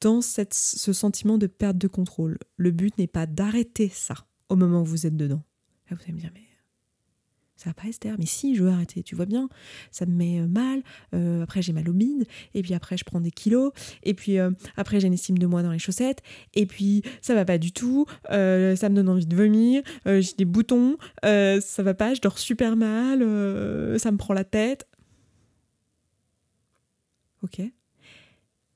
dans 0.00 0.20
cette, 0.20 0.54
ce 0.54 0.92
sentiment 0.92 1.38
de 1.38 1.46
perte 1.46 1.78
de 1.78 1.88
contrôle. 1.88 2.38
Le 2.56 2.70
but 2.70 2.96
n'est 2.98 3.06
pas 3.06 3.26
d'arrêter 3.26 3.88
ça 3.88 4.14
au 4.48 4.56
moment 4.56 4.82
où 4.82 4.84
vous 4.84 5.06
êtes 5.06 5.16
dedans. 5.16 5.42
Là, 5.90 5.96
vous 5.96 6.02
allez 6.04 6.12
me 6.12 6.20
dire, 6.20 6.30
mais 6.34 6.43
ça 7.56 7.70
va 7.70 7.74
pas 7.74 7.88
Esther, 7.88 8.16
mais 8.18 8.26
si, 8.26 8.56
je 8.56 8.64
veux 8.64 8.70
arrêter, 8.70 9.02
tu 9.02 9.14
vois 9.14 9.26
bien, 9.26 9.48
ça 9.92 10.06
me 10.06 10.12
met 10.12 10.40
euh, 10.40 10.46
mal, 10.46 10.82
euh, 11.14 11.42
après 11.42 11.62
j'ai 11.62 11.72
mal 11.72 11.88
au 11.88 11.92
bide, 11.92 12.26
et 12.52 12.62
puis 12.62 12.74
après 12.74 12.96
je 12.96 13.04
prends 13.04 13.20
des 13.20 13.30
kilos, 13.30 13.72
et 14.02 14.14
puis 14.14 14.38
euh, 14.38 14.50
après 14.76 14.98
j'ai 14.98 15.06
une 15.06 15.14
estime 15.14 15.38
de 15.38 15.46
moi 15.46 15.62
dans 15.62 15.70
les 15.70 15.78
chaussettes, 15.78 16.22
et 16.54 16.66
puis 16.66 17.02
ça 17.22 17.34
va 17.34 17.44
pas 17.44 17.58
du 17.58 17.72
tout, 17.72 18.06
ça 18.28 18.34
me 18.88 18.94
donne 18.94 19.08
envie 19.08 19.26
de 19.26 19.36
vomir, 19.36 19.82
j'ai 20.04 20.34
des 20.36 20.44
boutons, 20.44 20.96
ça 21.22 21.82
va 21.82 21.94
pas, 21.94 22.14
je 22.14 22.20
dors 22.20 22.38
super 22.38 22.76
mal, 22.76 23.20
ça 23.98 24.10
me 24.10 24.16
prend 24.16 24.34
la 24.34 24.44
tête. 24.44 24.86
Ok. 27.42 27.60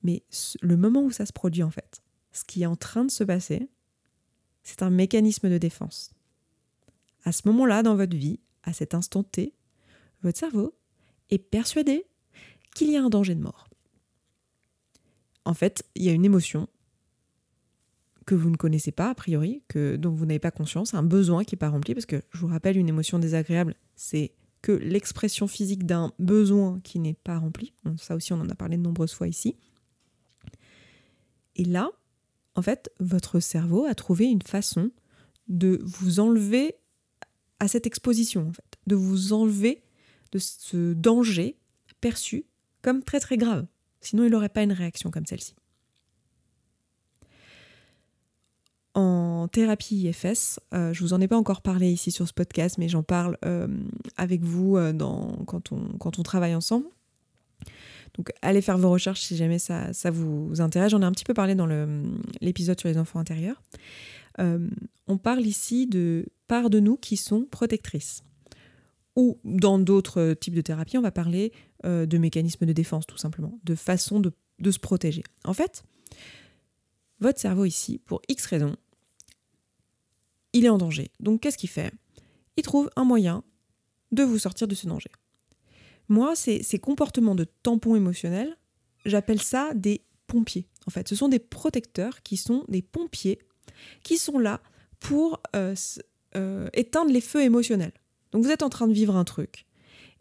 Mais 0.02 0.22
le 0.60 0.76
moment 0.76 1.02
où 1.02 1.10
ça 1.10 1.26
se 1.26 1.32
produit, 1.32 1.62
en 1.62 1.70
fait, 1.70 2.02
ce 2.32 2.44
qui 2.44 2.62
est 2.62 2.66
en 2.66 2.76
train 2.76 3.04
de 3.04 3.10
se 3.10 3.24
passer, 3.24 3.68
c'est 4.62 4.82
un 4.82 4.90
mécanisme 4.90 5.48
de 5.48 5.58
défense. 5.58 6.12
À 7.24 7.32
ce 7.32 7.42
moment-là, 7.48 7.82
dans 7.82 7.96
votre 7.96 8.16
vie, 8.16 8.38
à 8.68 8.72
cet 8.72 8.94
instant 8.94 9.22
T, 9.22 9.54
votre 10.22 10.38
cerveau 10.38 10.74
est 11.30 11.38
persuadé 11.38 12.04
qu'il 12.74 12.90
y 12.90 12.96
a 12.96 13.02
un 13.02 13.08
danger 13.08 13.34
de 13.34 13.40
mort. 13.40 13.68
En 15.44 15.54
fait, 15.54 15.84
il 15.94 16.04
y 16.04 16.10
a 16.10 16.12
une 16.12 16.24
émotion 16.24 16.68
que 18.26 18.34
vous 18.34 18.50
ne 18.50 18.56
connaissez 18.56 18.92
pas 18.92 19.08
a 19.08 19.14
priori, 19.14 19.62
que, 19.68 19.96
dont 19.96 20.10
vous 20.10 20.26
n'avez 20.26 20.38
pas 20.38 20.50
conscience, 20.50 20.92
un 20.92 21.02
besoin 21.02 21.44
qui 21.44 21.54
n'est 21.54 21.58
pas 21.58 21.70
rempli, 21.70 21.94
parce 21.94 22.04
que 22.04 22.22
je 22.30 22.38
vous 22.38 22.48
rappelle, 22.48 22.76
une 22.76 22.88
émotion 22.88 23.18
désagréable, 23.18 23.74
c'est 23.96 24.32
que 24.60 24.72
l'expression 24.72 25.48
physique 25.48 25.86
d'un 25.86 26.12
besoin 26.18 26.80
qui 26.80 26.98
n'est 26.98 27.14
pas 27.14 27.38
rempli. 27.38 27.72
Ça 27.96 28.16
aussi, 28.16 28.34
on 28.34 28.40
en 28.40 28.48
a 28.50 28.54
parlé 28.54 28.76
de 28.76 28.82
nombreuses 28.82 29.14
fois 29.14 29.28
ici. 29.28 29.56
Et 31.56 31.64
là, 31.64 31.90
en 32.54 32.60
fait, 32.60 32.90
votre 33.00 33.40
cerveau 33.40 33.86
a 33.86 33.94
trouvé 33.94 34.26
une 34.26 34.42
façon 34.42 34.90
de 35.48 35.80
vous 35.82 36.20
enlever 36.20 36.74
à 37.60 37.68
cette 37.68 37.86
exposition, 37.86 38.48
en 38.48 38.52
fait, 38.52 38.78
de 38.86 38.94
vous 38.94 39.32
enlever 39.32 39.82
de 40.32 40.38
ce 40.38 40.92
danger 40.92 41.56
perçu 42.00 42.44
comme 42.82 43.02
très 43.02 43.20
très 43.20 43.36
grave. 43.36 43.66
Sinon, 44.00 44.24
il 44.24 44.30
n'aurait 44.30 44.48
pas 44.48 44.62
une 44.62 44.72
réaction 44.72 45.10
comme 45.10 45.26
celle-ci. 45.26 45.54
en 48.98 49.46
thérapie 49.46 50.08
IFS. 50.08 50.58
Euh, 50.74 50.92
je 50.92 51.00
vous 51.02 51.12
en 51.12 51.20
ai 51.20 51.28
pas 51.28 51.36
encore 51.36 51.62
parlé 51.62 51.90
ici 51.90 52.10
sur 52.10 52.26
ce 52.26 52.32
podcast, 52.32 52.78
mais 52.78 52.88
j'en 52.88 53.04
parle 53.04 53.38
euh, 53.44 53.68
avec 54.16 54.42
vous 54.42 54.76
euh, 54.76 54.92
dans, 54.92 55.38
quand, 55.46 55.70
on, 55.70 55.96
quand 55.98 56.18
on 56.18 56.22
travaille 56.24 56.54
ensemble. 56.54 56.86
Donc 58.16 58.32
allez 58.42 58.60
faire 58.60 58.78
vos 58.78 58.90
recherches 58.90 59.20
si 59.20 59.36
jamais 59.36 59.60
ça, 59.60 59.92
ça 59.92 60.10
vous 60.10 60.60
intéresse. 60.60 60.90
J'en 60.90 61.02
ai 61.02 61.04
un 61.04 61.12
petit 61.12 61.24
peu 61.24 61.34
parlé 61.34 61.54
dans 61.54 61.68
l'épisode 62.40 62.80
sur 62.80 62.88
les 62.88 62.98
enfants 62.98 63.20
intérieurs. 63.20 63.62
On 64.38 65.18
parle 65.18 65.46
ici 65.46 65.86
de 65.86 66.26
parts 66.46 66.70
de 66.70 66.80
nous 66.80 66.96
qui 66.96 67.16
sont 67.16 67.44
protectrices. 67.44 68.22
Ou 69.16 69.38
dans 69.44 69.78
d'autres 69.78 70.34
types 70.34 70.54
de 70.54 70.60
thérapie, 70.60 70.96
on 70.96 71.02
va 71.02 71.10
parler 71.10 71.52
de 71.84 72.18
mécanismes 72.18 72.66
de 72.66 72.72
défense 72.72 73.06
tout 73.06 73.18
simplement, 73.18 73.58
de 73.64 73.74
façon 73.74 74.20
de, 74.20 74.32
se 74.70 74.78
protéger. 74.78 75.24
En 75.44 75.54
fait, 75.54 75.82
votre 77.20 77.40
cerveau 77.40 77.64
ici, 77.64 77.98
pour 78.04 78.22
X 78.28 78.46
raisons, 78.46 78.76
il 80.52 80.64
est 80.64 80.68
en 80.68 80.78
danger. 80.78 81.10
Donc 81.20 81.40
qu'est-ce 81.40 81.58
qu'il 81.58 81.68
fait? 81.68 81.92
Il 82.56 82.62
trouve 82.62 82.90
un 82.96 83.04
moyen 83.04 83.42
de 84.12 84.22
vous 84.22 84.38
sortir 84.38 84.68
de 84.68 84.74
ce 84.74 84.86
danger. 84.86 85.10
Moi, 86.08 86.34
ces, 86.34 86.62
ces 86.62 86.78
comportements 86.78 87.34
de 87.34 87.44
tampon 87.44 87.96
émotionnel, 87.96 88.56
j'appelle 89.04 89.42
ça 89.42 89.72
des 89.74 90.02
pompiers. 90.26 90.68
en 90.86 90.90
fait. 90.90 91.08
Ce 91.08 91.16
sont 91.16 91.28
des 91.28 91.40
protecteurs 91.40 92.22
qui 92.22 92.36
sont 92.36 92.64
des 92.68 92.82
pompiers 92.82 93.38
qui 94.02 94.18
sont 94.18 94.38
là 94.38 94.60
pour 95.00 95.40
euh, 95.54 95.74
euh, 96.36 96.68
éteindre 96.72 97.12
les 97.12 97.20
feux 97.20 97.42
émotionnels. 97.42 97.92
Donc 98.32 98.44
vous 98.44 98.50
êtes 98.50 98.62
en 98.62 98.68
train 98.68 98.86
de 98.86 98.92
vivre 98.92 99.16
un 99.16 99.24
truc 99.24 99.66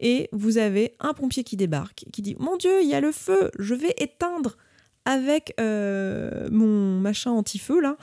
et 0.00 0.28
vous 0.32 0.58
avez 0.58 0.94
un 1.00 1.12
pompier 1.12 1.44
qui 1.44 1.56
débarque, 1.56 2.04
qui 2.12 2.22
dit 2.22 2.36
Mon 2.38 2.56
Dieu, 2.56 2.82
il 2.82 2.88
y 2.88 2.94
a 2.94 3.00
le 3.00 3.12
feu, 3.12 3.50
je 3.58 3.74
vais 3.74 3.94
éteindre 3.98 4.56
avec 5.04 5.54
euh, 5.58 6.48
mon 6.50 7.00
machin 7.00 7.30
anti-feu 7.30 7.80
là. 7.80 7.96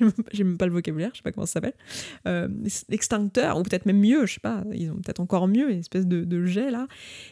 J'ai 0.32 0.42
même 0.42 0.58
pas 0.58 0.66
le 0.66 0.72
vocabulaire, 0.72 1.10
je 1.12 1.18
sais 1.18 1.22
pas 1.22 1.30
comment 1.30 1.46
ça 1.46 1.54
s'appelle. 1.54 1.74
Extincteur, 2.90 3.58
ou 3.58 3.62
peut-être 3.62 3.86
même 3.86 4.00
mieux, 4.00 4.26
je 4.26 4.34
sais 4.34 4.40
pas, 4.40 4.64
ils 4.72 4.90
ont 4.90 4.96
peut-être 4.96 5.20
encore 5.20 5.46
mieux, 5.46 5.70
une 5.70 5.78
espèce 5.78 6.06
de, 6.06 6.46
jet 6.46 6.70
là. 6.70 6.88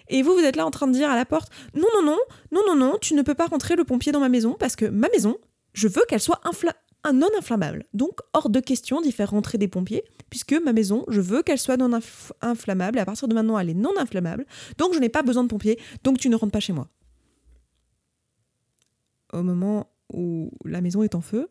Et 0.08 0.22
vous, 0.22 0.32
vous 0.34 0.44
êtes 0.44 0.54
là 0.56 0.64
en 0.64 0.70
train 0.70 0.86
de 0.86 0.92
dire 0.92 1.10
à 1.10 1.16
la 1.16 1.24
porte 1.24 1.50
Non, 1.74 1.88
non, 1.94 2.02
non, 2.04 2.18
non, 2.52 2.60
non, 2.66 2.76
non, 2.76 2.98
tu 3.00 3.14
ne 3.14 3.22
peux 3.22 3.34
pas 3.34 3.46
rentrer 3.46 3.74
le 3.74 3.82
pompier 3.84 4.12
dans 4.12 4.20
ma 4.20 4.28
maison 4.28 4.54
parce 4.58 4.76
que 4.76 4.84
ma 4.84 5.08
maison, 5.08 5.38
je 5.74 5.88
veux 5.88 6.02
qu'elle 6.08 6.20
soit 6.20 6.40
un 7.04 7.12
non 7.12 7.28
inflammable. 7.36 7.84
Donc, 7.94 8.20
hors 8.32 8.48
de 8.48 8.60
question 8.60 9.00
d'y 9.00 9.12
faire 9.12 9.30
rentrer 9.30 9.58
des 9.58 9.68
pompiers, 9.68 10.04
puisque 10.30 10.52
ma 10.52 10.72
maison, 10.72 11.04
je 11.08 11.20
veux 11.20 11.42
qu'elle 11.42 11.58
soit 11.58 11.76
non 11.76 11.90
inflammable, 12.40 12.98
et 12.98 13.00
à 13.00 13.04
partir 13.04 13.28
de 13.28 13.34
maintenant, 13.34 13.58
elle 13.58 13.70
est 13.70 13.74
non 13.74 13.92
inflammable, 13.98 14.46
donc 14.78 14.94
je 14.94 14.98
n'ai 14.98 15.08
pas 15.08 15.22
besoin 15.22 15.42
de 15.42 15.48
pompiers, 15.48 15.78
donc 16.04 16.18
tu 16.18 16.28
ne 16.28 16.36
rentres 16.36 16.52
pas 16.52 16.60
chez 16.60 16.72
moi. 16.72 16.88
Au 19.32 19.42
moment 19.42 19.90
où 20.12 20.50
la 20.64 20.80
maison 20.80 21.02
est 21.02 21.14
en 21.14 21.22
feu, 21.22 21.48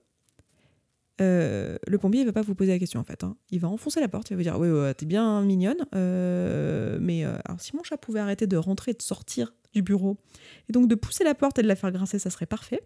euh, 1.19 1.77
le 1.87 1.97
pompier 1.97 2.21
ne 2.21 2.25
va 2.27 2.33
pas 2.33 2.41
vous 2.41 2.55
poser 2.55 2.71
la 2.71 2.79
question 2.79 2.99
en 2.99 3.03
fait. 3.03 3.23
Hein. 3.23 3.35
Il 3.51 3.59
va 3.59 3.67
enfoncer 3.67 3.99
la 3.99 4.07
porte, 4.07 4.29
il 4.29 4.33
va 4.33 4.37
vous 4.37 4.43
dire 4.43 4.59
Oui, 4.59 4.69
ouais, 4.69 4.93
t'es 4.93 5.05
bien 5.05 5.41
mignonne, 5.41 5.85
euh, 5.93 6.97
mais 6.99 7.25
euh, 7.25 7.37
si 7.59 7.75
mon 7.75 7.83
chat 7.83 7.97
pouvait 7.97 8.19
arrêter 8.19 8.47
de 8.47 8.57
rentrer 8.57 8.91
et 8.91 8.93
de 8.93 9.01
sortir 9.01 9.53
du 9.73 9.81
bureau, 9.81 10.17
et 10.69 10.73
donc 10.73 10.87
de 10.87 10.95
pousser 10.95 11.23
la 11.23 11.35
porte 11.35 11.59
et 11.59 11.63
de 11.63 11.67
la 11.67 11.75
faire 11.75 11.91
grincer, 11.91 12.17
ça 12.17 12.29
serait 12.29 12.45
parfait. 12.45 12.81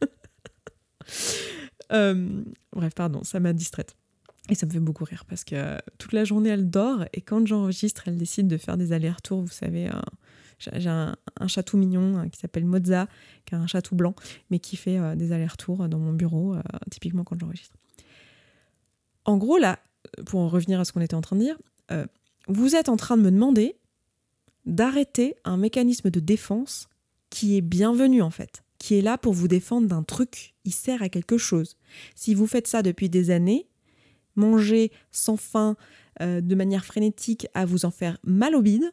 bref, 1.90 2.94
pardon, 2.94 3.22
ça 3.24 3.40
m'a 3.40 3.52
distraite. 3.52 3.96
Et 4.48 4.54
ça 4.54 4.66
me 4.66 4.72
fait 4.72 4.80
beaucoup 4.80 5.04
rire 5.04 5.24
parce 5.26 5.44
que 5.44 5.78
toute 5.98 6.12
la 6.12 6.24
journée 6.24 6.48
elle 6.48 6.70
dort 6.70 7.04
et 7.12 7.20
quand 7.20 7.46
j'enregistre, 7.46 8.04
elle 8.06 8.16
décide 8.16 8.48
de 8.48 8.56
faire 8.56 8.76
des 8.76 8.92
allers-retours. 8.92 9.42
Vous 9.42 9.48
savez, 9.48 9.90
j'ai 10.60 10.88
un, 10.88 11.16
chat 11.46 11.62
tout 11.62 11.76
mignon 11.76 12.18
euh, 12.18 12.28
qui 12.28 12.38
s'appelle 12.38 12.64
Mozza, 12.64 13.08
qui 13.46 13.54
a 13.54 13.58
un 13.58 13.66
chat 13.66 13.82
tout 13.82 13.94
blanc, 13.94 14.14
mais 14.50 14.58
qui 14.58 14.76
fait 14.76 14.98
euh, 14.98 15.14
des 15.14 15.32
allers-retours 15.32 15.88
dans 15.88 15.98
mon 15.98 16.12
bureau, 16.12 16.54
euh, 16.54 16.60
typiquement 16.90 17.24
quand 17.24 17.38
j'enregistre. 17.38 17.76
En 19.24 19.36
gros, 19.36 19.58
là, 19.58 19.78
pour 20.26 20.40
en 20.40 20.48
revenir 20.48 20.80
à 20.80 20.84
ce 20.84 20.92
qu'on 20.92 21.00
était 21.00 21.14
en 21.14 21.20
train 21.20 21.36
de 21.36 21.42
dire, 21.42 21.56
vous 22.48 22.74
êtes 22.74 22.88
en 22.88 22.96
train 22.96 23.16
de 23.16 23.22
me 23.22 23.30
demander 23.30 23.76
d'arrêter 24.64 25.34
un 25.44 25.56
mécanisme 25.56 26.10
de 26.10 26.20
défense 26.20 26.88
qui 27.28 27.56
est 27.56 27.60
bienvenu 27.60 28.22
en 28.22 28.30
fait, 28.30 28.62
qui 28.80 28.94
est 28.94 29.02
là 29.02 29.18
pour 29.18 29.34
vous 29.34 29.46
défendre 29.46 29.86
d'un 29.86 30.02
truc, 30.02 30.54
il 30.64 30.72
sert 30.72 31.02
à 31.02 31.08
quelque 31.08 31.38
chose. 31.38 31.76
Si 32.16 32.34
vous 32.34 32.46
faites 32.46 32.66
ça 32.66 32.82
depuis 32.82 33.10
des 33.10 33.30
années, 33.30 33.68
manger 34.34 34.90
sans 35.12 35.36
faim, 35.36 35.76
de 36.18 36.54
manière 36.54 36.84
frénétique, 36.84 37.46
à 37.54 37.66
vous 37.66 37.84
en 37.84 37.90
faire 37.90 38.18
mal 38.24 38.54
au 38.54 38.62
bide, 38.62 38.92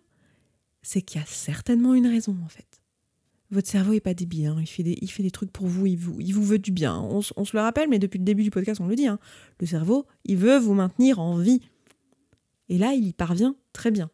c'est 0.81 1.01
qu'il 1.01 1.19
y 1.19 1.23
a 1.23 1.27
certainement 1.27 1.93
une 1.93 2.05
raison 2.05 2.37
en 2.43 2.49
fait. 2.49 2.81
Votre 3.49 3.69
cerveau 3.69 3.93
est 3.93 4.01
pas 4.01 4.13
débile, 4.13 4.47
hein. 4.47 4.57
il, 4.59 4.67
fait 4.67 4.83
des, 4.83 4.97
il 5.01 5.09
fait 5.09 5.23
des 5.23 5.31
trucs 5.31 5.51
pour 5.51 5.67
vous, 5.67 5.85
il 5.85 5.97
vous, 5.97 6.17
vous 6.19 6.43
veut 6.43 6.59
du 6.59 6.71
bien. 6.71 6.99
On, 6.99 7.21
se 7.21 7.33
le 7.53 7.61
rappelle, 7.61 7.87
mais 7.87 7.97
depuis 7.97 8.17
le 8.17 8.25
début 8.25 8.43
du 8.43 8.51
podcast, 8.51 8.81
on 8.81 8.87
le 8.87 8.95
dit. 8.95 9.07
Hein. 9.07 9.19
Le 9.61 9.65
cerveau, 9.65 10.05
il 10.25 10.35
veut 10.35 10.57
vous 10.57 10.73
maintenir 10.73 11.19
en 11.19 11.37
vie. 11.37 11.61
Et 12.67 12.77
là, 12.77 12.93
il 12.93 13.07
y 13.07 13.13
parvient 13.13 13.55
très 13.71 13.89
bien. 13.89 14.09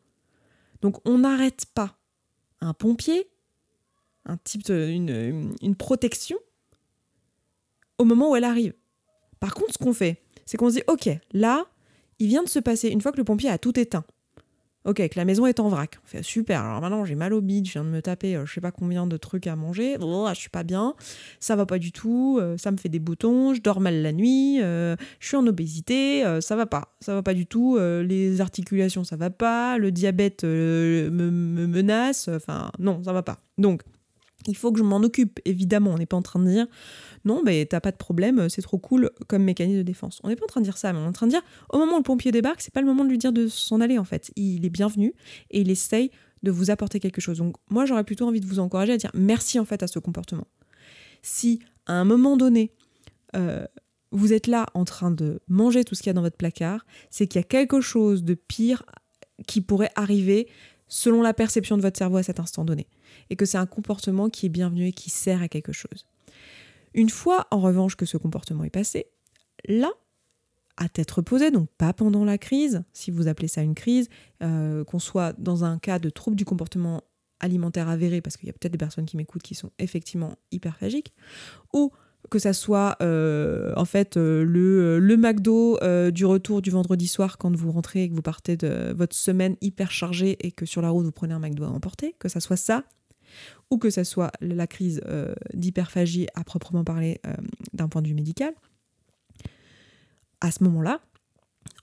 Donc 0.81 0.97
on 1.07 1.19
n'arrête 1.19 1.65
pas 1.73 1.97
un 2.61 2.73
pompier, 2.73 3.27
un 4.25 4.37
type 4.37 4.63
de, 4.65 4.87
une, 4.87 5.53
une 5.61 5.75
protection, 5.75 6.37
au 7.97 8.05
moment 8.05 8.31
où 8.31 8.35
elle 8.35 8.43
arrive. 8.43 8.73
Par 9.39 9.53
contre, 9.53 9.73
ce 9.73 9.77
qu'on 9.77 9.93
fait, 9.93 10.21
c'est 10.45 10.57
qu'on 10.57 10.69
se 10.69 10.75
dit, 10.75 10.83
ok, 10.87 11.09
là, 11.33 11.65
il 12.19 12.27
vient 12.27 12.43
de 12.43 12.49
se 12.49 12.59
passer, 12.59 12.89
une 12.89 13.01
fois 13.01 13.11
que 13.11 13.17
le 13.17 13.23
pompier 13.23 13.49
a 13.49 13.57
tout 13.57 13.77
éteint, 13.79 14.05
Ok, 14.85 14.97
que 15.07 15.15
la 15.15 15.23
maison 15.23 15.45
est 15.45 15.61
en 15.61 15.69
vrac. 15.69 15.97
On 16.03 16.07
fait 16.07 16.23
super. 16.23 16.61
Alors 16.61 16.81
maintenant, 16.81 17.05
j'ai 17.05 17.15
mal 17.15 17.33
au 17.33 17.39
bide, 17.39 17.65
je 17.65 17.73
viens 17.73 17.85
de 17.85 17.89
me 17.89 18.01
taper 18.01 18.35
euh, 18.35 18.45
je 18.45 18.53
sais 18.53 18.61
pas 18.61 18.71
combien 18.71 19.07
de 19.07 19.15
trucs 19.15 19.47
à 19.47 19.55
manger. 19.55 19.95
Oh, 20.01 20.27
je 20.29 20.35
suis 20.35 20.49
pas 20.49 20.63
bien. 20.63 20.93
Ça 21.39 21.55
va 21.55 21.65
pas 21.65 21.79
du 21.79 21.93
tout. 21.93 22.37
Euh, 22.41 22.57
ça 22.57 22.69
me 22.71 22.77
fait 22.77 22.89
des 22.89 22.99
boutons. 22.99 23.53
Je 23.53 23.61
dors 23.61 23.79
mal 23.79 24.01
la 24.01 24.11
nuit. 24.11 24.59
Euh, 24.61 24.97
je 25.19 25.27
suis 25.27 25.37
en 25.37 25.47
obésité. 25.47 26.23
ça 26.41 26.55
va 26.55 26.65
pas. 26.65 26.95
Ça 26.99 27.13
va 27.13 27.23
pas 27.23 27.33
du 27.33 27.45
tout. 27.45 27.77
les 27.77 28.41
articulations, 28.41 29.03
ça 29.03 29.15
va 29.15 29.29
pas. 29.29 29.77
Le 29.77 29.91
diabète 29.91 30.43
me, 30.43 31.09
me 31.09 31.67
menace. 31.67 32.27
Enfin, 32.27 32.69
non, 32.79 33.01
ça 33.03 33.13
va 33.13 33.23
pas. 33.23 33.39
Donc, 33.57 33.83
il 34.47 34.55
faut 34.55 34.71
que 34.71 34.79
je 34.79 34.83
m'en 34.83 34.97
occupe, 34.97 35.39
évidemment. 35.45 35.91
On 35.91 35.97
n'est 35.97 36.05
pas 36.05 36.17
en 36.17 36.21
train 36.21 36.39
de 36.39 36.49
dire 36.49 36.67
non, 37.25 37.41
mais 37.43 37.65
t'as 37.65 37.79
pas 37.79 37.91
de 37.91 37.97
problème, 37.97 38.49
c'est 38.49 38.61
trop 38.61 38.77
cool 38.77 39.09
comme 39.27 39.43
mécanisme 39.43 39.77
de 39.77 39.83
défense. 39.83 40.19
On 40.23 40.29
n'est 40.29 40.35
pas 40.35 40.45
en 40.45 40.47
train 40.47 40.61
de 40.61 40.65
dire 40.65 40.77
ça, 40.77 40.93
mais 40.93 40.99
on 40.99 41.05
est 41.05 41.07
en 41.07 41.13
train 41.13 41.27
de 41.27 41.31
dire 41.31 41.43
au 41.69 41.77
moment 41.77 41.93
où 41.93 41.97
le 41.97 42.03
pompier 42.03 42.31
débarque, 42.31 42.61
c'est 42.61 42.73
pas 42.73 42.81
le 42.81 42.87
moment 42.87 43.05
de 43.05 43.09
lui 43.09 43.17
dire 43.17 43.31
de 43.33 43.47
s'en 43.47 43.81
aller 43.81 43.97
en 43.97 44.03
fait. 44.03 44.31
Il 44.35 44.65
est 44.65 44.69
bienvenu 44.69 45.13
et 45.51 45.61
il 45.61 45.69
essaye 45.69 46.11
de 46.43 46.51
vous 46.51 46.71
apporter 46.71 46.99
quelque 46.99 47.21
chose. 47.21 47.37
Donc 47.37 47.55
moi, 47.69 47.85
j'aurais 47.85 48.03
plutôt 48.03 48.27
envie 48.27 48.41
de 48.41 48.45
vous 48.45 48.59
encourager 48.59 48.93
à 48.93 48.97
dire 48.97 49.11
merci 49.13 49.59
en 49.59 49.65
fait 49.65 49.81
à 49.81 49.87
ce 49.87 49.99
comportement. 49.99 50.47
Si 51.21 51.59
à 51.85 51.93
un 51.93 52.05
moment 52.05 52.37
donné, 52.37 52.71
euh, 53.35 53.65
vous 54.11 54.33
êtes 54.33 54.47
là 54.47 54.67
en 54.73 54.85
train 54.85 55.11
de 55.11 55.39
manger 55.47 55.83
tout 55.83 55.95
ce 55.95 56.01
qu'il 56.01 56.09
y 56.09 56.11
a 56.11 56.13
dans 56.13 56.21
votre 56.21 56.37
placard, 56.37 56.85
c'est 57.09 57.27
qu'il 57.27 57.39
y 57.39 57.43
a 57.43 57.47
quelque 57.47 57.81
chose 57.81 58.23
de 58.23 58.35
pire 58.35 58.83
qui 59.47 59.61
pourrait 59.61 59.89
arriver 59.95 60.47
selon 60.87 61.21
la 61.21 61.33
perception 61.33 61.77
de 61.77 61.81
votre 61.81 61.97
cerveau 61.97 62.17
à 62.17 62.23
cet 62.23 62.39
instant 62.39 62.63
donné. 62.63 62.87
Et 63.33 63.35
que 63.35 63.45
c'est 63.45 63.57
un 63.57 63.65
comportement 63.65 64.29
qui 64.29 64.45
est 64.45 64.49
bienvenu 64.49 64.85
et 64.85 64.91
qui 64.91 65.09
sert 65.09 65.41
à 65.41 65.47
quelque 65.47 65.71
chose. 65.71 66.05
Une 66.93 67.09
fois 67.09 67.47
en 67.49 67.59
revanche 67.59 67.95
que 67.95 68.05
ce 68.05 68.15
comportement 68.15 68.63
est 68.63 68.69
passé, 68.69 69.07
là, 69.67 69.89
à 70.77 70.87
tête 70.87 71.09
reposée, 71.09 71.49
donc 71.49 71.67
pas 71.79 71.93
pendant 71.93 72.25
la 72.25 72.37
crise, 72.37 72.83
si 72.93 73.09
vous 73.09 73.27
appelez 73.27 73.47
ça 73.47 73.63
une 73.63 73.73
crise, 73.73 74.07
euh, 74.43 74.83
qu'on 74.83 74.99
soit 74.99 75.33
dans 75.39 75.63
un 75.63 75.79
cas 75.79 75.97
de 75.97 76.11
trouble 76.11 76.35
du 76.35 76.45
comportement 76.45 77.01
alimentaire 77.39 77.89
avéré, 77.89 78.21
parce 78.21 78.37
qu'il 78.37 78.45
y 78.45 78.51
a 78.51 78.53
peut-être 78.53 78.71
des 78.71 78.77
personnes 78.77 79.07
qui 79.07 79.17
m'écoutent 79.17 79.41
qui 79.41 79.55
sont 79.55 79.71
effectivement 79.79 80.35
hyperphagiques, 80.51 81.11
ou 81.73 81.91
que 82.29 82.37
ça 82.37 82.53
soit 82.53 82.97
euh, 83.01 83.73
en 83.75 83.85
fait 83.85 84.15
euh, 84.15 84.43
le, 84.45 84.99
le, 84.99 85.17
McDo 85.17 85.79
du 86.11 86.25
retour 86.27 86.61
du 86.61 86.69
vendredi 86.69 87.07
soir 87.07 87.39
quand 87.39 87.55
vous 87.55 87.71
rentrez 87.71 88.03
et 88.03 88.09
que 88.09 88.13
vous 88.13 88.21
partez 88.21 88.57
de 88.57 88.93
votre 88.95 89.15
semaine 89.15 89.57
hyper 89.59 89.89
chargée 89.89 90.37
et 90.45 90.51
que 90.51 90.67
sur 90.67 90.83
la 90.83 90.91
route 90.91 91.05
vous 91.05 91.11
prenez 91.11 91.33
un 91.33 91.39
McDo 91.39 91.63
à 91.63 91.69
emporter, 91.69 92.15
que 92.19 92.29
ça 92.29 92.39
soit 92.39 92.57
ça, 92.57 92.83
ou 93.69 93.77
que 93.77 93.89
ce 93.89 94.03
soit 94.03 94.31
la 94.41 94.67
crise 94.67 95.01
euh, 95.05 95.33
d'hyperphagie 95.53 96.27
à 96.35 96.43
proprement 96.43 96.83
parler 96.83 97.19
euh, 97.25 97.33
d'un 97.73 97.87
point 97.87 98.01
de 98.01 98.07
vue 98.07 98.13
médical, 98.13 98.53
à 100.41 100.51
ce 100.51 100.63
moment-là, 100.63 101.01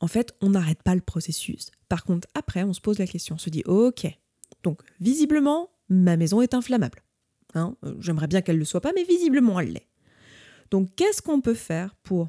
en 0.00 0.06
fait, 0.06 0.34
on 0.40 0.50
n'arrête 0.50 0.82
pas 0.82 0.94
le 0.94 1.00
processus. 1.00 1.70
Par 1.88 2.04
contre, 2.04 2.28
après, 2.34 2.62
on 2.62 2.72
se 2.72 2.80
pose 2.80 2.98
la 2.98 3.06
question, 3.06 3.36
on 3.36 3.38
se 3.38 3.50
dit, 3.50 3.62
ok, 3.66 4.06
donc 4.62 4.80
visiblement, 5.00 5.70
ma 5.88 6.16
maison 6.16 6.40
est 6.40 6.54
inflammable. 6.54 7.02
Hein 7.54 7.76
euh, 7.84 7.94
J'aimerais 8.00 8.28
bien 8.28 8.42
qu'elle 8.42 8.56
ne 8.56 8.60
le 8.60 8.66
soit 8.66 8.80
pas, 8.80 8.92
mais 8.94 9.04
visiblement, 9.04 9.60
elle 9.60 9.72
l'est. 9.72 9.88
Donc, 10.70 10.94
qu'est-ce 10.94 11.20
qu'on 11.20 11.40
peut 11.40 11.54
faire 11.54 11.94
pour 12.02 12.28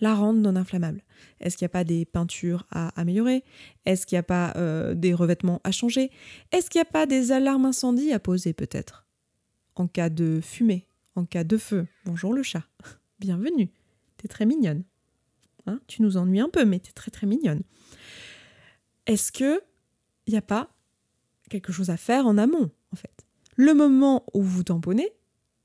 la 0.00 0.14
rendre 0.14 0.40
non 0.40 0.56
inflammable. 0.56 1.02
Est-ce 1.40 1.56
qu'il 1.56 1.64
n'y 1.64 1.70
a 1.70 1.70
pas 1.70 1.84
des 1.84 2.04
peintures 2.04 2.66
à 2.70 2.88
améliorer? 3.00 3.44
Est-ce 3.84 4.06
qu'il 4.06 4.16
n'y 4.16 4.20
a 4.20 4.24
pas 4.24 4.52
euh, 4.56 4.94
des 4.94 5.14
revêtements 5.14 5.60
à 5.64 5.72
changer? 5.72 6.10
Est-ce 6.52 6.70
qu'il 6.70 6.78
n'y 6.78 6.88
a 6.88 6.92
pas 6.92 7.06
des 7.06 7.32
alarmes 7.32 7.66
incendie 7.66 8.12
à 8.12 8.18
poser 8.18 8.52
peut-être? 8.52 9.06
En 9.74 9.86
cas 9.86 10.10
de 10.10 10.40
fumée, 10.42 10.86
en 11.14 11.24
cas 11.24 11.44
de 11.44 11.56
feu. 11.56 11.86
Bonjour 12.04 12.32
le 12.32 12.42
chat, 12.42 12.64
bienvenue, 13.20 13.70
t'es 14.16 14.28
très 14.28 14.46
mignonne. 14.46 14.84
Hein? 15.66 15.80
Tu 15.86 16.02
nous 16.02 16.16
ennuies 16.16 16.40
un 16.40 16.48
peu, 16.48 16.64
mais 16.64 16.78
t'es 16.78 16.92
très 16.92 17.10
très 17.10 17.26
mignonne. 17.26 17.62
Est-ce 19.06 19.32
que 19.32 19.60
il 20.26 20.32
n'y 20.32 20.38
a 20.38 20.42
pas 20.42 20.70
quelque 21.48 21.72
chose 21.72 21.90
à 21.90 21.96
faire 21.96 22.26
en 22.26 22.36
amont 22.38 22.70
en 22.92 22.96
fait? 22.96 23.26
Le 23.56 23.74
moment 23.74 24.24
où 24.34 24.42
vous 24.42 24.62
tamponnez, 24.62 25.10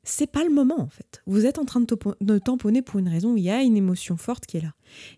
c'est 0.03 0.27
pas 0.27 0.43
le 0.43 0.49
moment 0.49 0.79
en 0.79 0.89
fait. 0.89 1.21
Vous 1.25 1.45
êtes 1.45 1.59
en 1.59 1.65
train 1.65 1.81
de, 1.81 2.37
tamponner 2.37 2.81
pour 2.81 2.99
une 2.99 3.07
raison 3.07 3.35
il 3.35 3.43
y 3.43 3.49
a 3.49 3.61
une 3.61 3.77
émotion 3.77 4.17
forte 4.17 4.45
qui 4.45 4.57
est 4.57 4.61
là. 4.61 4.73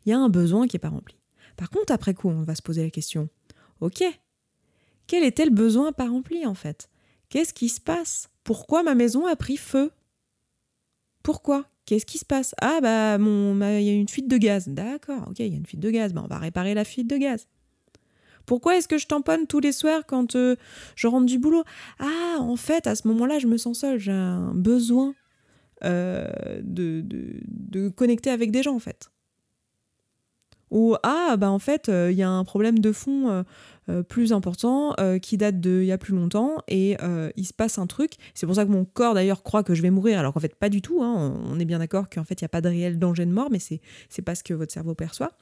Il 0.05 0.09
y 0.09 0.13
a 0.13 0.19
un 0.19 0.29
besoin 0.29 0.67
qui 0.67 0.75
n'est 0.75 0.79
pas 0.79 0.89
rempli. 0.89 1.15
Par 1.57 1.69
contre, 1.69 1.91
après 1.91 2.13
coup, 2.13 2.29
on 2.29 2.43
va 2.43 2.55
se 2.55 2.61
poser 2.61 2.83
la 2.83 2.89
question 2.89 3.29
Ok, 3.81 4.03
quel 5.07 5.23
était 5.23 5.45
le 5.45 5.51
besoin 5.51 5.91
pas 5.91 6.07
rempli 6.07 6.45
en 6.45 6.55
fait? 6.55 6.89
Qu'est-ce 7.29 7.53
qui 7.53 7.69
se 7.69 7.81
passe? 7.81 8.29
Pourquoi 8.43 8.83
ma 8.83 8.95
maison 8.95 9.25
a 9.25 9.35
pris 9.35 9.57
feu? 9.57 9.91
Pourquoi? 11.23 11.65
Qu'est-ce 11.85 12.05
qui 12.05 12.17
se 12.17 12.25
passe? 12.25 12.53
Ah 12.61 12.79
bah 12.81 13.17
il 13.17 13.83
y 13.83 13.89
a 13.89 13.93
une 13.93 14.07
fuite 14.07 14.27
de 14.27 14.37
gaz. 14.37 14.67
D'accord, 14.67 15.27
ok, 15.29 15.39
il 15.39 15.47
y 15.47 15.53
a 15.53 15.57
une 15.57 15.65
fuite 15.65 15.79
de 15.79 15.89
gaz. 15.89 16.13
Bah, 16.13 16.21
on 16.23 16.27
va 16.27 16.39
réparer 16.39 16.73
la 16.73 16.85
fuite 16.85 17.09
de 17.09 17.17
gaz. 17.17 17.47
Pourquoi 18.45 18.77
est-ce 18.77 18.87
que 18.87 18.97
je 18.97 19.07
tamponne 19.07 19.47
tous 19.47 19.59
les 19.59 19.71
soirs 19.71 20.03
quand 20.05 20.35
euh, 20.35 20.55
je 20.95 21.07
rentre 21.07 21.25
du 21.25 21.39
boulot? 21.39 21.63
Ah, 21.99 22.37
en 22.39 22.55
fait, 22.55 22.87
à 22.87 22.95
ce 22.95 23.07
moment-là, 23.07 23.39
je 23.39 23.47
me 23.47 23.57
sens 23.57 23.79
seule. 23.79 23.99
J'ai 23.99 24.11
un 24.11 24.53
besoin 24.53 25.13
euh, 25.83 26.27
de, 26.61 27.03
de, 27.05 27.89
connecter 27.89 28.29
avec 28.29 28.51
des 28.51 28.63
gens, 28.63 28.75
en 28.75 28.79
fait. 28.79 29.09
Ou 30.71 30.95
ah 31.03 31.35
bah 31.37 31.51
en 31.51 31.59
fait 31.59 31.89
euh, 31.89 32.11
il 32.11 32.17
y 32.17 32.23
a 32.23 32.29
un 32.29 32.43
problème 32.43 32.79
de 32.79 32.91
fond 32.91 33.45
plus 34.09 34.33
important 34.33 34.95
qui 35.21 35.37
date 35.37 35.61
de 35.61 35.81
il 35.83 35.85
y 35.85 35.91
a 35.91 35.97
plus 35.99 36.15
longtemps 36.15 36.55
et 36.67 36.97
il 37.37 37.45
se 37.45 37.53
passe 37.53 37.77
un 37.77 37.85
truc. 37.85 38.13
C'est 38.33 38.47
pour 38.47 38.55
ça 38.55 38.65
que 38.65 38.71
mon 38.71 38.83
corps 38.83 39.13
d'ailleurs 39.13 39.43
croit 39.43 39.63
que 39.63 39.75
je 39.75 39.83
vais 39.83 39.91
mourir 39.91 40.17
alors 40.17 40.33
qu'en 40.33 40.39
fait 40.39 40.55
pas 40.55 40.69
du 40.69 40.81
tout. 40.81 41.03
Hein. 41.03 41.39
On 41.45 41.59
est 41.59 41.65
bien 41.65 41.77
d'accord 41.77 42.09
qu'en 42.09 42.23
fait 42.23 42.41
il 42.41 42.43
n'y 42.43 42.47
a 42.47 42.49
pas 42.49 42.61
de 42.61 42.67
réel 42.67 42.97
danger 42.97 43.27
de 43.27 43.31
mort 43.31 43.49
mais 43.51 43.59
c'est 43.59 44.21
pas 44.23 44.33
ce 44.33 44.43
que 44.43 44.55
votre 44.55 44.73
cerveau 44.73 44.95
perçoit. 44.95 45.33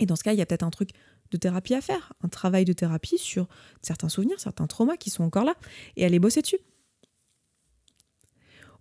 Et 0.00 0.06
dans 0.06 0.16
ce 0.16 0.24
cas 0.24 0.32
il 0.32 0.38
y 0.38 0.42
a 0.42 0.46
peut-être 0.46 0.64
un 0.64 0.70
truc 0.70 0.90
de 1.30 1.36
thérapie 1.36 1.74
à 1.74 1.80
faire, 1.80 2.12
un 2.22 2.28
travail 2.28 2.64
de 2.64 2.72
thérapie 2.72 3.18
sur 3.18 3.48
certains 3.82 4.08
souvenirs, 4.08 4.40
certains 4.40 4.66
traumas 4.66 4.96
qui 4.96 5.10
sont 5.10 5.24
encore 5.24 5.44
là 5.44 5.54
et 5.96 6.04
aller 6.04 6.18
bosser 6.18 6.42
dessus. 6.42 6.58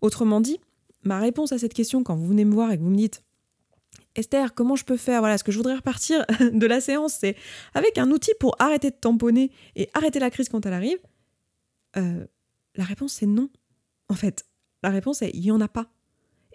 Autrement 0.02 0.42
dit, 0.42 0.60
ma 1.04 1.20
réponse 1.20 1.52
à 1.52 1.58
cette 1.58 1.74
question 1.74 2.04
quand 2.04 2.16
vous 2.16 2.28
venez 2.28 2.46
me 2.46 2.54
voir 2.54 2.72
et 2.72 2.78
que 2.78 2.84
vous 2.84 2.90
me 2.90 2.98
dites 2.98 3.24
Esther, 4.16 4.54
comment 4.56 4.76
je 4.76 4.84
peux 4.84 4.98
faire? 4.98 5.20
Voilà, 5.20 5.38
ce 5.38 5.44
que 5.44 5.52
je 5.52 5.58
voudrais 5.58 5.76
repartir 5.76 6.26
de 6.40 6.66
la 6.66 6.82
séance, 6.82 7.14
c'est 7.20 7.36
avec 7.74 7.98
un 7.98 8.10
outil 8.12 8.32
pour 8.40 8.56
arrêter 8.60 8.90
de 8.90 8.96
tamponner 8.96 9.52
et 9.76 9.90
arrêter 9.94 10.20
la 10.20 10.32
crise 10.32 10.50
quand 10.50 10.66
elle 10.66 10.74
arrive. 10.74 10.98
Euh, 11.98 12.26
la 12.76 12.84
réponse 12.84 13.14
c'est 13.14 13.28
non. 13.28 13.50
En 14.10 14.16
fait, 14.16 14.46
la 14.84 14.90
réponse 14.90 15.22
est 15.22 15.32
il 15.34 15.42
n'y 15.42 15.52
en 15.52 15.62
a 15.62 15.68
pas. 15.68 15.88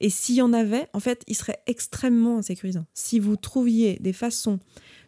Et 0.03 0.11
s'il 0.11 0.35
y 0.35 0.43
en 0.43 0.53
avait, 0.53 0.89
en 0.93 1.01
fait, 1.01 1.23
il 1.29 1.37
serait 1.37 1.61
extrêmement 1.67 2.39
insécurisant. 2.39 2.85
Si 2.93 3.21
vous 3.21 3.37
trouviez 3.37 3.99
des 4.01 4.13
façons 4.13 4.59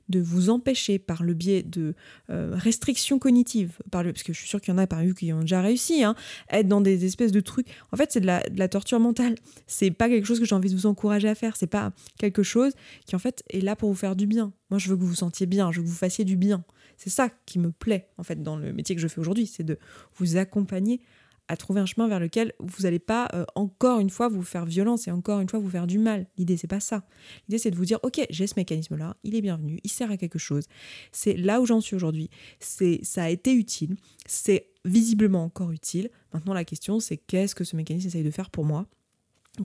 de 0.09 0.21
vous 0.21 0.51
empêcher 0.51 0.99
par 0.99 1.25
le 1.25 1.35
biais 1.35 1.63
de 1.63 1.95
euh, 2.31 2.53
restrictions 2.55 3.19
cognitives, 3.19 3.79
par 3.91 4.05
parce 4.05 4.23
que 4.23 4.33
je 4.33 4.39
suis 4.39 4.49
sûre 4.49 4.61
qu'il 4.61 4.73
y 4.73 4.77
en 4.77 4.79
a 4.79 4.87
par 4.87 5.03
eux 5.03 5.15
qui 5.15 5.33
ont 5.33 5.41
déjà 5.41 5.63
réussi, 5.63 6.05
hein, 6.05 6.15
être 6.49 6.69
dans 6.69 6.81
des 6.81 7.05
espèces 7.07 7.33
de 7.33 7.41
trucs. 7.41 7.67
En 7.91 7.97
fait, 7.97 8.13
c'est 8.13 8.21
de 8.21 8.27
la, 8.27 8.69
torture 8.69 9.01
mentale. 9.01 9.35
C'est 9.67 9.91
pas 9.91 10.09
quelque 10.09 10.27
chose 10.27 10.39
que 10.39 10.45
j'ai 10.45 10.55
envie 10.55 10.71
de 10.71 10.77
vous 10.77 10.87
encourager 10.87 11.29
à 11.29 11.35
faire. 11.35 11.57
C'est 11.57 11.67
pas 11.67 11.93
quelque 12.19 12.45
chose 12.45 12.73
qui, 13.07 13.17
en 13.17 13.19
fait, 13.19 13.43
est 13.51 13.63
là 13.63 13.75
pour 13.75 13.89
vous 13.89 13.97
faire 13.97 14.15
du 14.15 14.27
bien. 14.27 14.53
Moi, 14.71 14.79
je 14.79 14.89
veux 14.89 14.97
que 14.97 15.01
vous 15.01 15.09
vous 15.09 15.15
sentiez 15.15 15.47
bien, 15.47 15.73
je 15.73 15.79
veux 15.79 15.85
que 15.85 15.89
vous 15.89 15.97
fassiez 15.97 16.25
du 16.25 16.37
bien. 16.37 16.65
C'est 16.97 17.11
ça 17.11 17.31
qui 17.47 17.59
me 17.59 17.73
plaît, 17.73 18.09
en 18.19 18.23
fait, 18.23 18.43
dans 18.43 18.57
le 18.57 18.73
métier 18.73 18.95
que 18.95 19.03
je 19.03 19.09
fais 19.09 19.21
aujourd'hui, 19.21 19.47
c'est 19.47 19.65
de 19.65 19.79
vous 20.19 20.37
accompagner 20.37 21.01
à 21.49 21.57
trouver 21.57 21.81
un 21.81 21.87
chemin 21.87 22.09
vers 22.09 22.21
lequel 22.21 22.53
vous 22.59 22.83
n'allez 22.83 22.99
pas 22.99 23.29
euh, 23.35 23.45
encore 23.55 24.01
une 24.01 24.11
fois 24.11 24.29
vous 24.29 24.43
faire 24.43 24.65
violence 24.65 25.07
et 25.09 25.11
encore 25.11 25.41
une 25.41 25.49
fois 25.49 25.59
vous 25.59 25.69
faire 25.69 25.87
du 25.87 25.99
mal. 25.99 26.27
L'idée 26.37 26.57
c'est 26.57 26.67
pas 26.67 26.81
ça. 26.81 27.05
L'idée 27.49 27.59
c'est 27.59 27.71
de 27.71 27.77
vous 27.77 27.85
dire 27.85 27.99
ok 28.03 28.25
j'ai 28.31 28.47
ce 28.47 28.55
mécanisme 28.57 28.97
là, 28.97 29.17
il 29.25 29.35
est 29.35 29.43
bienvenu, 29.43 29.79
il 29.85 29.91
sert 29.91 30.11
à 30.11 30.17
quelque 30.17 30.39
chose. 30.39 30.65
C'est 31.13 31.35
là 31.35 31.61
où 31.61 31.67
j'en 31.67 31.81
suis 31.81 31.97
aujourd'hui. 31.97 32.31
C'est 32.61 33.01
ça 33.03 33.25
a 33.25 33.29
été 33.29 33.53
utile, 33.53 33.97
c'est 34.27 34.69
visiblement 34.85 35.45
encore 35.45 35.71
utile. 35.71 36.11
Maintenant 36.33 36.55
la 36.55 36.65
question 36.65 37.01
c'est 37.01 37.17
qu'est-ce 37.17 37.55
que 37.55 37.65
ce 37.65 37.77
mécanisme 37.77 38.09
essaye 38.09 38.25
de 38.25 38.31
faire 38.31 38.51
pour 38.51 38.65
moi? 38.65 38.87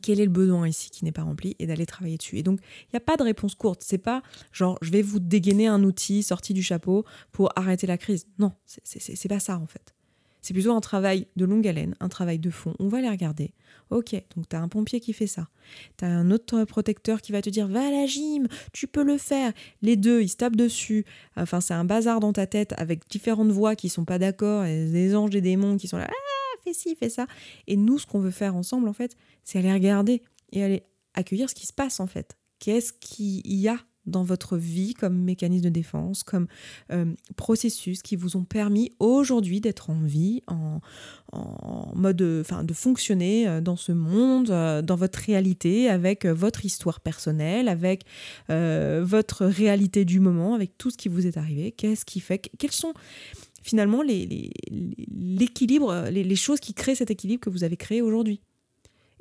Quel 0.04 0.20
est 0.20 0.26
le 0.26 0.32
besoin 0.32 0.68
ici 0.68 0.92
qui 0.92 1.04
n'est 1.04 1.12
pas 1.12 1.24
rempli? 1.24 1.56
Et 1.58 1.66
d'aller 1.66 1.88
travailler 1.88 2.18
dessus. 2.18 2.38
Et 2.38 2.44
donc, 2.44 2.60
il 2.62 2.90
n'y 2.94 2.98
a 2.98 3.00
pas 3.00 3.18
de 3.18 3.24
réponse 3.24 3.56
courte. 3.56 3.82
C'est 3.84 3.98
pas 3.98 4.22
genre, 4.52 4.78
je 4.84 4.92
vais 4.92 5.02
vous 5.02 5.20
dégainer 5.20 5.66
un 5.66 5.84
outil 5.84 6.22
sorti 6.22 6.54
du 6.54 6.62
chapeau 6.62 7.06
pour 7.32 7.52
arrêter 7.56 7.88
la 7.88 7.98
crise. 7.98 8.28
Non, 8.38 8.52
c'est 8.66 9.28
pas 9.28 9.40
ça 9.40 9.58
en 9.58 9.66
fait. 9.66 9.96
C'est 10.42 10.54
plutôt 10.54 10.74
un 10.74 10.80
travail 10.80 11.28
de 11.36 11.46
longue 11.46 11.68
haleine, 11.68 11.96
un 12.00 12.10
travail 12.10 12.40
de 12.40 12.50
fond. 12.50 12.74
On 12.80 12.88
va 12.88 13.02
les 13.02 13.10
regarder. 13.10 13.54
Ok, 13.90 14.14
donc 14.36 14.48
tu 14.48 14.56
as 14.56 14.62
un 14.62 14.68
pompier 14.68 15.00
qui 15.00 15.14
fait 15.14 15.28
ça. 15.28 15.48
Tu 15.98 16.06
as 16.06 16.08
un 16.08 16.32
autre 16.32 16.64
protecteur 16.64 17.22
qui 17.22 17.32
va 17.32 17.42
te 17.42 17.50
dire 17.50 17.68
va 17.68 17.88
à 17.88 17.92
la 17.92 18.06
gym, 18.06 18.48
tu 18.72 18.88
peux 18.88 19.04
le 19.04 19.18
faire. 19.18 19.52
Les 19.82 19.96
deux, 19.96 20.22
ils 20.22 20.30
se 20.30 20.38
tapent 20.38 20.56
dessus. 20.56 21.06
Enfin, 21.36 21.60
c'est 21.60 21.74
un 21.74 21.86
bazar 21.86 22.20
dans 22.20 22.34
ta 22.34 22.48
tête 22.48 22.74
avec 22.78 23.10
différentes 23.10 23.52
voix 23.52 23.76
qui 23.76 23.90
sont 23.90 24.06
pas 24.06 24.20
d'accord, 24.20 24.64
des 24.64 25.16
anges, 25.16 25.32
des 25.32 25.42
démons 25.42 25.78
qui 25.78 25.88
sont 25.88 25.98
là 25.98 26.08
ah, 26.10 26.58
fais 26.64 26.74
ci, 26.74 26.96
fais 26.96 27.10
ça. 27.10 27.26
Et 27.68 27.78
nous, 27.78 28.00
ce 28.00 28.06
qu'on 28.06 28.20
veut 28.20 28.32
faire 28.32 28.56
ensemble, 28.56 28.88
en 28.88 28.94
fait, 28.94 29.16
c'est 29.44 29.60
aller 29.60 29.74
regarder 29.74 30.22
et 30.52 30.64
aller 30.64 30.84
accueillir 31.14 31.50
ce 31.50 31.56
qui 31.56 31.66
se 31.66 31.74
passe, 31.74 32.00
en 32.00 32.08
fait. 32.08 32.38
Qu'est-ce 32.60 32.94
qu'il 32.94 33.42
y 33.46 33.68
a 33.68 33.78
dans 34.10 34.24
votre 34.24 34.58
vie 34.58 34.94
comme 34.94 35.18
mécanisme 35.22 35.66
de 35.66 35.70
défense, 35.70 36.24
comme 36.24 36.48
euh, 36.92 37.06
processus 37.36 38.02
qui 38.02 38.16
vous 38.16 38.38
ont 38.38 38.44
permis 38.44 38.92
aujourd'hui 39.00 39.62
d'être 39.62 39.90
en 39.90 40.02
vie, 40.02 40.44
en, 40.48 40.82
mode, 41.96 42.22
enfin, 42.42 42.64
de 42.64 42.74
fonctionner 42.74 43.48
euh, 43.48 43.62
dans 43.62 43.76
ce 43.76 43.92
monde, 43.92 44.50
euh, 44.50 44.82
dans 44.82 44.96
votre 44.96 45.20
réalité, 45.20 45.90
avec 45.90 46.26
votre 46.26 46.66
histoire 46.66 47.00
personnelle, 47.00 47.68
avec 47.70 48.04
votre 48.48 49.46
réalité 49.46 50.06
du 50.06 50.20
moment, 50.20 50.56
avec 50.56 50.78
tout 50.78 50.90
ce 50.90 50.98
qui 50.98 51.08
vous 51.10 51.28
est 51.28 51.38
arrivé. 51.38 51.72
Qu'est-ce 51.72 52.06
qui 52.06 52.20
fait 52.20 52.40
Quels 52.58 52.72
sont 52.72 52.94
finalement 53.62 54.02
l'équilibre, 54.02 55.94
les, 56.06 56.12
les, 56.12 56.24
les 56.24 56.36
choses 56.36 56.60
qui 56.60 56.74
créent 56.74 56.96
cet 56.96 57.12
équilibre 57.12 57.42
que 57.42 57.50
vous 57.50 57.64
avez 57.64 57.78
créé 57.78 58.02
aujourd'hui? 58.02 58.42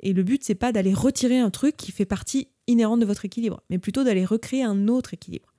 Et 0.01 0.13
le 0.13 0.23
but, 0.23 0.43
c'est 0.43 0.55
pas 0.55 0.71
d'aller 0.71 0.93
retirer 0.93 1.39
un 1.39 1.49
truc 1.49 1.75
qui 1.75 1.91
fait 1.91 2.05
partie 2.05 2.47
inhérente 2.69 2.99
de 2.99 3.05
votre 3.05 3.25
équilibre, 3.25 3.61
mais 3.69 3.77
plutôt 3.77 4.03
d'aller 4.03 4.25
recréer 4.25 4.63
un 4.63 4.87
autre 4.87 5.13
équilibre. 5.13 5.53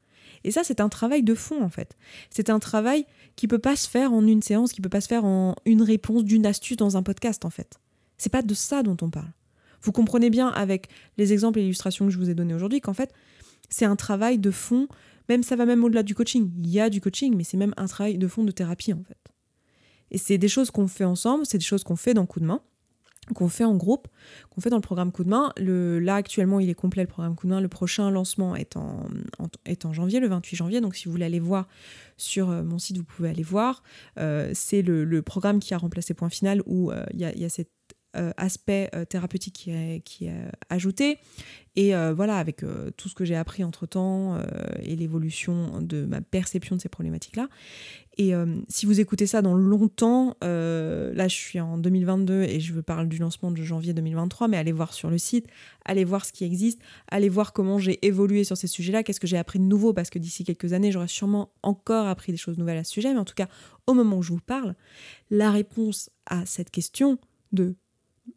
Et 0.45 0.51
ça, 0.51 0.63
c'est 0.65 0.81
un 0.81 0.89
travail 0.89 1.23
de 1.23 1.35
fond, 1.35 1.63
en 1.63 1.69
fait. 1.69 1.97
C'est 2.31 2.49
un 2.49 2.59
travail 2.59 3.05
qui 3.37 3.47
peut 3.47 3.59
pas 3.59 3.77
se 3.77 3.89
faire 3.89 4.13
en 4.13 4.27
une 4.27 4.43
séance, 4.43 4.73
qui 4.73 4.81
peut 4.81 4.89
pas 4.89 5.03
se 5.03 5.09
faire 5.09 5.25
en 5.25 5.55
une 5.67 5.83
réponse 5.83 6.25
d'une 6.25 6.47
astuce 6.47 6.77
dans 6.77 6.97
un 6.97 7.03
podcast, 7.03 7.45
en 7.45 7.51
fait. 7.51 7.79
C'est 8.17 8.33
pas 8.33 8.43
de 8.43 8.55
ça 8.55 8.83
dont 8.83 8.97
on 9.03 9.11
parle. 9.11 9.33
Vous 9.83 9.93
comprenez 9.93 10.31
bien 10.31 10.49
avec 10.49 10.89
les 11.19 11.33
exemples 11.33 11.59
et 11.59 11.63
illustrations 11.63 12.07
que 12.07 12.13
je 12.13 12.19
vous 12.19 12.31
ai 12.31 12.35
donnés 12.35 12.55
aujourd'hui 12.55 12.81
qu'en 12.81 12.95
fait, 12.95 13.13
c'est 13.69 13.85
un 13.85 13.97
travail 13.97 14.39
de 14.39 14.51
fond, 14.51 14.89
même 15.29 15.43
ça 15.43 15.57
va 15.57 15.67
même 15.67 15.85
au-delà 15.85 16.03
du 16.03 16.15
coaching. 16.15 16.51
Il 16.59 16.71
y 16.71 16.81
a 16.81 16.91
du 16.91 17.01
coaching, 17.01 17.35
mais 17.37 17.45
c'est 17.45 17.57
même 17.57 17.75
un 17.77 17.87
travail 17.87 18.19
de 18.19 18.29
fond 18.29 18.45
de 18.45 18.51
thérapie, 18.51 18.93
en 18.93 19.03
fait. 19.03 19.19
Et 20.11 20.19
c'est 20.19 20.39
des 20.39 20.49
choses 20.49 20.71
qu'on 20.71 20.89
fait 20.89 21.05
ensemble, 21.05 21.47
c'est 21.47 21.59
des 21.59 21.65
choses 21.65 21.85
qu'on 21.85 21.97
fait 21.97 22.15
dans 22.15 22.27
Coup 22.27 22.41
de 22.41 22.47
main 22.47 22.63
qu'on 23.35 23.49
fait 23.49 23.65
en 23.65 23.77
groupe, 23.77 24.09
qu'on 24.51 24.61
fait 24.61 24.71
dans 24.71 24.77
le 24.77 24.83
programme 24.83 25.13
Coup 25.13 25.25
de 25.25 25.29
main. 25.29 25.53
Là, 25.57 26.17
actuellement, 26.17 26.61
il 26.61 26.69
est 26.69 26.75
complet, 26.75 27.03
le 27.03 27.09
programme 27.09 27.35
Coup 27.35 27.47
de 27.47 27.53
main. 27.53 27.61
Le 27.61 27.69
prochain 27.69 28.11
lancement 28.11 28.57
est 28.57 28.77
en, 28.77 29.93
janvier, 29.93 30.21
le 30.21 30.29
28 30.29 30.57
janvier. 30.57 30.81
Donc, 30.81 30.95
si 30.97 31.07
vous 31.07 31.13
voulez 31.13 31.25
aller 31.25 31.41
voir 31.41 31.69
sur 32.17 32.51
euh, 32.51 32.63
mon 32.63 32.79
site, 32.79 32.99
vous 32.99 33.05
pouvez 33.05 33.29
aller 33.29 33.43
voir. 33.43 33.83
Euh, 34.19 34.51
c'est 34.55 34.83
le, 34.83 35.23
programme 35.23 35.61
qui 35.61 35.75
a 35.75 35.79
remplacé 35.79 36.15
Point 36.15 36.31
Final 36.31 36.63
où 36.67 36.91
euh, 36.91 37.05
il 37.13 37.21
y, 37.21 37.45
a 37.45 37.49
cette 37.49 37.71
euh, 38.17 38.33
aspect 38.37 38.91
euh, 38.97 39.05
thérapeutique 39.05 39.55
qui 39.55 39.71
est, 39.71 40.03
est 40.23 40.33
ajouté. 40.69 41.19
Et 41.77 41.95
euh, 41.95 42.13
voilà, 42.13 42.39
avec 42.39 42.65
tout 42.97 43.09
ce 43.09 43.15
que 43.15 43.25
j'ai 43.25 43.37
appris 43.37 43.63
entre-temps 43.63 44.37
et 44.83 44.97
l'évolution 44.97 45.81
de 45.81 46.05
ma 46.05 46.21
perception 46.21 46.75
de 46.75 46.81
ces 46.81 46.89
problématiques-là. 46.89 47.49
Et 48.19 48.33
si 48.69 48.85
vous 48.85 49.01
écoutez 49.01 49.27
ça 49.27 49.41
dans 49.41 49.55
longtemps, 49.55 50.37
là 50.43 51.29
je 51.29 51.35
suis 51.35 51.61
en 51.61 51.79
2022 51.79 52.43
et 52.43 52.59
je 52.59 52.73
veux 52.73 52.83
parler 52.83 53.07
du 53.07 53.19
lancement 53.19 53.53
de 53.53 53.63
janvier 53.63 53.95
2023, 53.95 54.49
mais 54.49 54.57
allez 54.57 54.73
voir 54.73 54.93
sur 54.93 55.09
le 55.11 55.17
site, 55.17 55.47
allez 55.85 56.05
voir 56.05 56.27
ce 56.27 56.33
qui 56.33 56.45
existe, 56.45 56.81
allez 57.09 57.29
voir 57.29 57.53
comment 57.53 57.79
j'ai 57.79 58.05
évolué 58.05 58.43
sur 58.43 58.57
ces 58.57 58.67
sujets-là, 58.67 59.05
qu'est-ce 59.05 59.21
que 59.21 59.29
j'ai 59.29 59.39
appris 59.39 59.61
de 59.61 59.65
nouveau, 59.65 59.95
parce 59.95 60.11
que 60.11 60.19
d'ici 60.19 60.45
quelques 60.45 60.73
années, 60.73 60.91
j'aurai 60.91 61.09
sûrement 61.09 61.53
encore 61.63 62.09
appris 62.09 62.33
des 62.33 62.39
choses 62.39 62.59
nouvelles 62.59 62.79
à 62.79 62.85
ce 62.85 62.93
sujet, 62.93 63.15
mais 63.15 63.21
en 63.21 63.25
tout 63.25 63.35
cas, 63.35 63.49
au 63.87 63.95
moment 63.95 64.19
où 64.19 64.23
je 64.23 64.33
vous 64.33 64.41
parle, 64.41 64.75
la 65.31 65.51
réponse 65.51 66.11
à 66.27 66.45
cette 66.47 66.71
question 66.71 67.19
de 67.53 67.77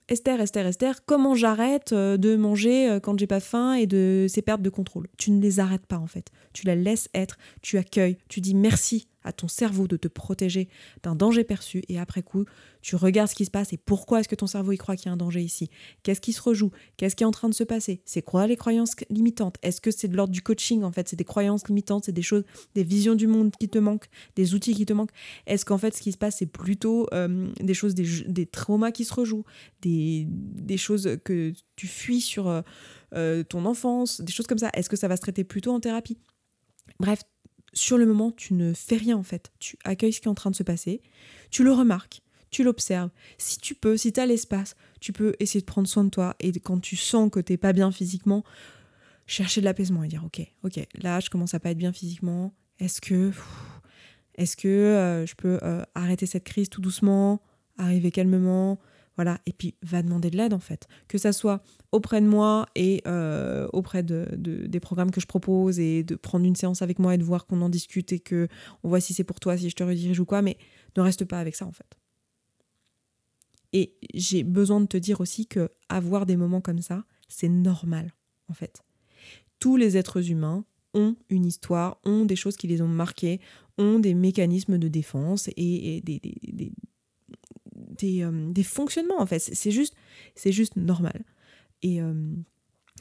Esther, 0.08 0.42
Esther, 0.42 0.66
Esther, 0.66 1.06
comment 1.06 1.36
j'arrête 1.36 1.94
euh, 1.94 2.18
de 2.18 2.36
manger 2.36 2.90
euh, 2.90 3.00
quand 3.00 3.18
j'ai 3.18 3.28
pas 3.28 3.40
faim 3.40 3.74
et 3.74 3.88
de 3.88 4.28
ces 4.30 4.42
pertes 4.42 4.62
de 4.62 4.70
contrôle? 4.70 5.08
Tu 5.18 5.32
ne 5.32 5.42
les 5.42 5.60
arrêtes 5.60 5.86
pas 5.86 5.98
en 5.98 6.08
fait. 6.08 6.28
Tu 6.54 6.66
la 6.66 6.76
laisses 6.76 7.10
être, 7.14 7.38
tu 7.62 7.78
accueilles, 7.78 8.18
tu 8.30 8.42
dis 8.42 8.56
merci 8.56 9.08
à 9.24 9.32
ton 9.32 9.48
cerveau 9.48 9.88
de 9.88 9.98
te 9.98 10.08
protéger 10.08 10.70
d'un 11.04 11.16
danger 11.16 11.44
perçu 11.44 11.84
et 11.90 12.00
après 12.00 12.24
coup, 12.24 12.46
tu 12.82 12.96
regardes 12.96 13.30
ce 13.30 13.36
qui 13.36 13.46
se 13.46 13.52
passe 13.52 13.74
et 13.74 13.78
pourquoi 13.78 14.20
est-ce 14.20 14.28
que 14.28 14.36
ton 14.36 14.48
cerveau 14.48 14.72
y 14.72 14.78
croit 14.78 14.96
qu'il 14.96 15.08
y 15.08 15.10
a 15.10 15.14
un 15.14 15.18
danger 15.18 15.42
ici? 15.42 15.70
Qu'est-ce 16.04 16.22
qui 16.22 16.34
se 16.34 16.42
rejoue? 16.42 16.72
Qu'est-ce 16.98 17.16
qui 17.16 17.24
est 17.24 17.28
en 17.28 17.32
train 17.32 17.50
de 17.50 17.54
se 17.54 17.64
passer? 17.64 18.02
C'est 18.06 18.22
quoi 18.22 18.48
les 18.48 18.58
croyances 18.58 18.96
limitantes? 19.10 19.58
Est-ce 19.62 19.82
que 19.82 19.92
c'est 19.92 20.08
de 20.08 20.16
l'ordre 20.16 20.34
du 20.34 20.42
coaching 20.42 20.84
en 20.84 20.92
fait? 20.92 21.08
C'est 21.08 21.16
des 21.16 21.24
croyances 21.24 21.68
limitantes, 21.68 22.06
c'est 22.06 22.12
des 22.12 22.22
choses, 22.22 22.44
des 22.76 22.84
visions 22.84 23.16
du 23.16 23.28
monde 23.28 23.52
qui 23.60 23.70
te 23.70 23.78
manquent, 23.78 24.10
des 24.36 24.54
outils 24.54 24.74
qui 24.74 24.86
te 24.86 24.94
manquent. 24.94 25.14
Est-ce 25.48 25.66
qu'en 25.66 25.78
fait 25.78 25.96
ce 25.96 26.02
qui 26.02 26.12
se 26.12 26.18
passe 26.18 26.38
c'est 26.38 26.46
plutôt 26.46 27.08
euh, 27.14 27.52
des 27.60 27.74
choses, 27.74 27.96
des, 27.96 28.46
traumas 28.46 28.92
qui 28.92 29.06
se 29.06 29.14
rejouent, 29.14 29.46
des, 29.82 30.28
choses 30.78 31.18
que 31.24 31.54
tu 31.76 31.88
fuis 31.88 32.22
sur 32.22 32.48
euh, 32.48 32.62
euh, 33.16 33.44
ton 33.44 33.66
enfance, 33.66 34.22
des 34.22 34.32
choses 34.32 34.48
comme 34.48 34.58
ça? 34.58 34.70
Est-ce 34.74 34.90
que 34.90 34.98
ça 34.98 35.08
va 35.08 35.16
se 35.16 35.22
traiter 35.22 35.44
plutôt 35.44 35.72
en 35.72 35.80
thérapie? 35.80 36.18
Bref, 37.00 37.22
sur 37.74 37.98
le 37.98 38.06
moment, 38.06 38.32
tu 38.32 38.54
ne 38.54 38.74
fais 38.74 38.98
rien 38.98 39.18
en 39.18 39.24
fait. 39.24 39.52
Tu 39.60 39.78
accueilles 39.84 40.14
ce 40.14 40.22
qui 40.22 40.28
est 40.28 40.32
en 40.32 40.36
train 40.36 40.52
de 40.52 40.56
se 40.56 40.64
passer, 40.64 41.02
tu 41.52 41.64
le 41.64 41.72
remarques, 41.72 42.22
tu 42.50 42.64
l'observes. 42.64 43.10
Si 43.38 43.58
tu 43.58 43.76
peux, 43.76 43.98
si 43.98 44.14
tu 44.14 44.20
as 44.20 44.26
l'espace, 44.26 44.76
tu 45.00 45.12
peux 45.12 45.34
essayer 45.40 45.60
de 45.60 45.66
prendre 45.66 45.88
soin 45.88 46.04
de 46.04 46.10
toi 46.10 46.36
et 46.40 46.52
quand 46.60 46.80
tu 46.80 46.96
sens 46.96 47.30
que 47.32 47.40
t'es 47.40 47.58
pas 47.58 47.74
bien 47.74 47.92
physiquement, 47.92 48.44
chercher 49.26 49.62
de 49.62 49.66
l'apaisement 49.66 50.04
et 50.04 50.08
dire 50.08 50.24
ok, 50.26 50.42
ok, 50.64 50.80
là 51.02 51.20
je 51.20 51.30
commence 51.30 51.54
à 51.54 51.60
pas 51.60 51.72
être 51.72 51.78
bien 51.78 51.94
physiquement. 51.94 52.54
Est-ce 52.80 53.02
que, 53.02 53.32
est-ce 54.36 54.58
que 54.58 54.68
euh, 54.68 55.26
je 55.26 55.36
peux 55.36 55.60
euh, 55.64 55.84
arrêter 55.96 56.26
cette 56.26 56.44
crise 56.44 56.70
tout 56.70 56.82
doucement, 56.82 57.42
arriver 57.78 58.12
calmement, 58.12 58.80
voilà, 59.16 59.40
et 59.46 59.54
puis 59.54 59.76
va 59.84 60.02
demander 60.02 60.30
de 60.30 60.38
l'aide 60.38 60.54
en 60.54 60.60
fait. 60.60 60.88
Que 61.08 61.18
ça 61.18 61.34
soit 61.34 61.62
auprès 61.92 62.22
de 62.22 62.28
moi 62.28 62.66
et 62.76 63.02
euh, 63.08 63.68
auprès 63.74 64.04
de, 64.04 64.28
des 64.36 64.80
programmes 64.80 65.12
que 65.12 65.22
je 65.22 65.28
propose 65.28 65.80
et 65.80 66.04
de 66.04 66.16
prendre 66.16 66.46
une 66.46 66.56
séance 66.56 66.82
avec 66.82 67.00
moi 67.00 67.16
et 67.16 67.18
de 67.18 67.24
voir 67.24 67.46
qu'on 67.46 67.62
en 67.62 67.70
discute 67.70 68.12
et 68.12 68.20
que 68.20 68.48
on 68.84 68.90
voit 68.90 69.00
si 69.00 69.14
c'est 69.14 69.24
pour 69.24 69.40
toi, 69.40 69.58
si 69.58 69.70
je 69.70 69.76
te 69.76 69.84
redirige 69.84 70.20
ou 70.20 70.26
quoi, 70.26 70.42
mais 70.42 70.58
ne 70.98 71.02
reste 71.02 71.26
pas 71.26 71.40
avec 71.40 71.56
ça 71.56 71.66
en 71.66 71.72
fait. 71.72 71.98
Et 73.72 73.96
j'ai 74.14 74.44
besoin 74.44 74.82
de 74.82 74.86
te 74.86 74.98
dire 74.98 75.20
aussi 75.22 75.48
que 75.48 75.70
avoir 75.90 76.26
des 76.26 76.38
moments 76.38 76.62
comme 76.62 76.82
ça, 76.82 77.06
c'est 77.28 77.50
normal 77.50 78.14
en 78.50 78.54
fait. 78.54 78.84
Tous 79.60 79.78
les 79.78 79.98
êtres 79.98 80.30
humains 80.30 80.66
ont 80.94 81.16
une 81.30 81.46
histoire, 81.46 82.00
ont 82.06 82.26
des 82.26 82.36
choses 82.36 82.56
qui 82.56 82.68
les 82.68 82.82
ont 82.82 82.88
marquées, 82.88 83.40
ont 83.78 84.00
des 84.00 84.14
mécanismes 84.14 84.78
de 84.78 84.88
défense 84.88 85.50
et, 85.58 86.02
des, 86.02 86.22
euh, 88.04 88.64
fonctionnements 88.64 89.20
en 89.20 89.26
fait. 89.26 89.40
C'est 89.40 89.72
juste, 89.72 89.96
juste 90.46 90.76
normal. 90.76 91.24
Et, 91.82 92.02
euh, 92.02 92.14